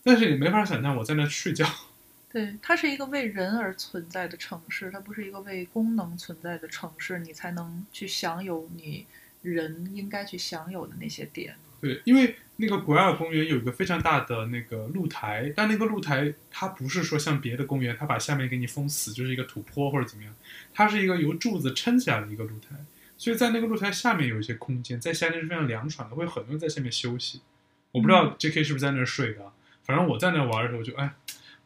[0.04, 1.68] 但是你没法想象我在那睡觉。
[2.32, 9.06] 对，它是一个为人而存在的城市，它不是一个为功能存在的城市，你才能去享有你
[9.54, 11.56] 人应该去享有的那些点。
[11.82, 20.34] 对，因为那个古埃尔公园有一个非常大的那个露台，但那个露台它不是说像别的公园，它把下面给你封死，就是一个土坡或者怎么样，
[20.74, 22.76] 它是一个由柱子撑起来的一个露台，
[23.18, 27.42] 所以在那个露台下面有一些空间，在夏天是非常凉爽的，会很多人在下面休息。
[27.92, 28.64] 我不知道 J.K.
[28.64, 29.52] 是不是在那儿睡的，
[29.84, 31.14] 反正我在那儿玩的时候就哎，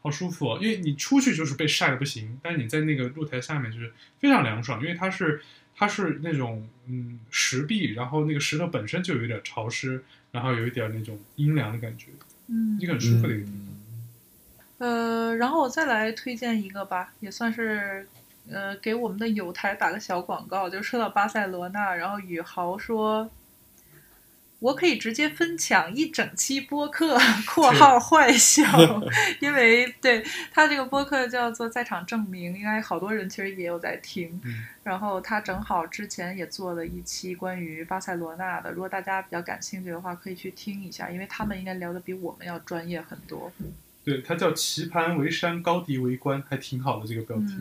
[0.02, 5.42] 好舒服哦，因为你出去就是被晒的不行，但是你在那个露台下面就是非常凉爽，因为它是
[5.80, 12.08] 它是那种嗯石壁，然后那个石头本身就有一点潮湿，然后有一点那种阴凉的感觉，
[12.48, 14.88] 嗯一个很舒服的一个地方。
[14.88, 18.06] 呃，然后我再来推荐一个吧，也算是
[18.50, 20.70] 呃给我们的友台打个小广告。
[20.70, 23.32] 就说到巴塞罗那，然后宇豪说。
[24.60, 27.18] 我可以直接分享一整期播客
[27.48, 28.64] （括号坏笑
[29.40, 34.40] ），因为对他这个播客叫做《在场证明》，应该好多人其实也有在听。
[34.44, 43.52] 嗯然后他正好之前也做了一期关于巴塞罗那的，如果大家比较感兴趣的话，可以去听一下，因为他们应该聊的比我们要专业很多。
[44.04, 47.56] 对，它叫棋盘为山，高迪为官，还挺好的这个标题。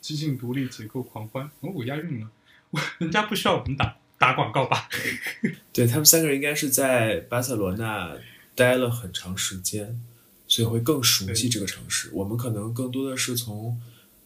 [0.00, 2.28] 激进独立，解构狂欢，哦，我押韵了，
[2.70, 4.88] 我 人家不需要我们打打广告吧？
[5.74, 8.16] 对他们三个人应该是在巴塞罗那
[8.54, 10.00] 待了很长时间，
[10.46, 12.08] 所以会更熟悉这个城市。
[12.12, 13.80] 我们可能更多的是从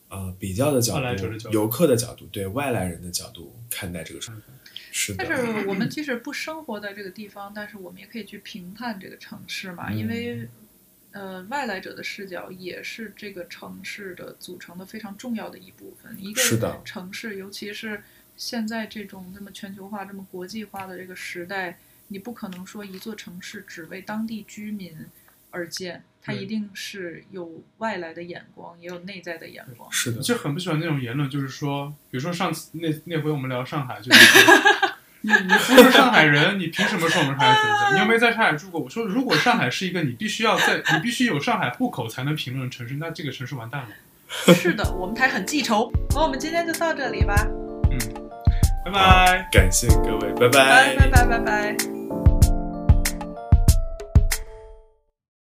[0.08, 4.42] 呃比较的角度、角度游客的角度、对外来人的角度看待这个城市。
[4.92, 10.48] 是的，但是我们即使不生活在这个地方，但是我们也可以去评判这个城市嘛，嗯因为
[11.12, 16.16] 呃外来者的视角也是这个城市的组成的非常重要的一部分。
[16.18, 18.02] 一是的个城市，尤其是
[18.36, 24.94] 现在这种那么全球化、这么国际化的这个时代，你不可能说一座城市只为当地居民
[25.50, 29.90] 而建，它一定是有外来的眼光，也有内在的眼光。
[29.90, 34.90] 是的，就很不喜欢那种言论，就是说，比如说上次那那回我们聊上海，就 是说
[35.22, 37.92] 你你不是上海人，你凭什么说我们上海存在？
[37.94, 38.80] 你又没在上海住过。
[38.80, 43.88] 我说，如果上海是一个你必须要在你必须有上海户口才能评论的城市，那这个城市完蛋了。
[44.54, 45.90] 是的，我们台很记仇。
[46.12, 47.34] 好我们今天就到这里吧，
[48.86, 49.46] 拜拜。
[49.50, 51.95] 感谢各位，拜拜拜拜拜拜。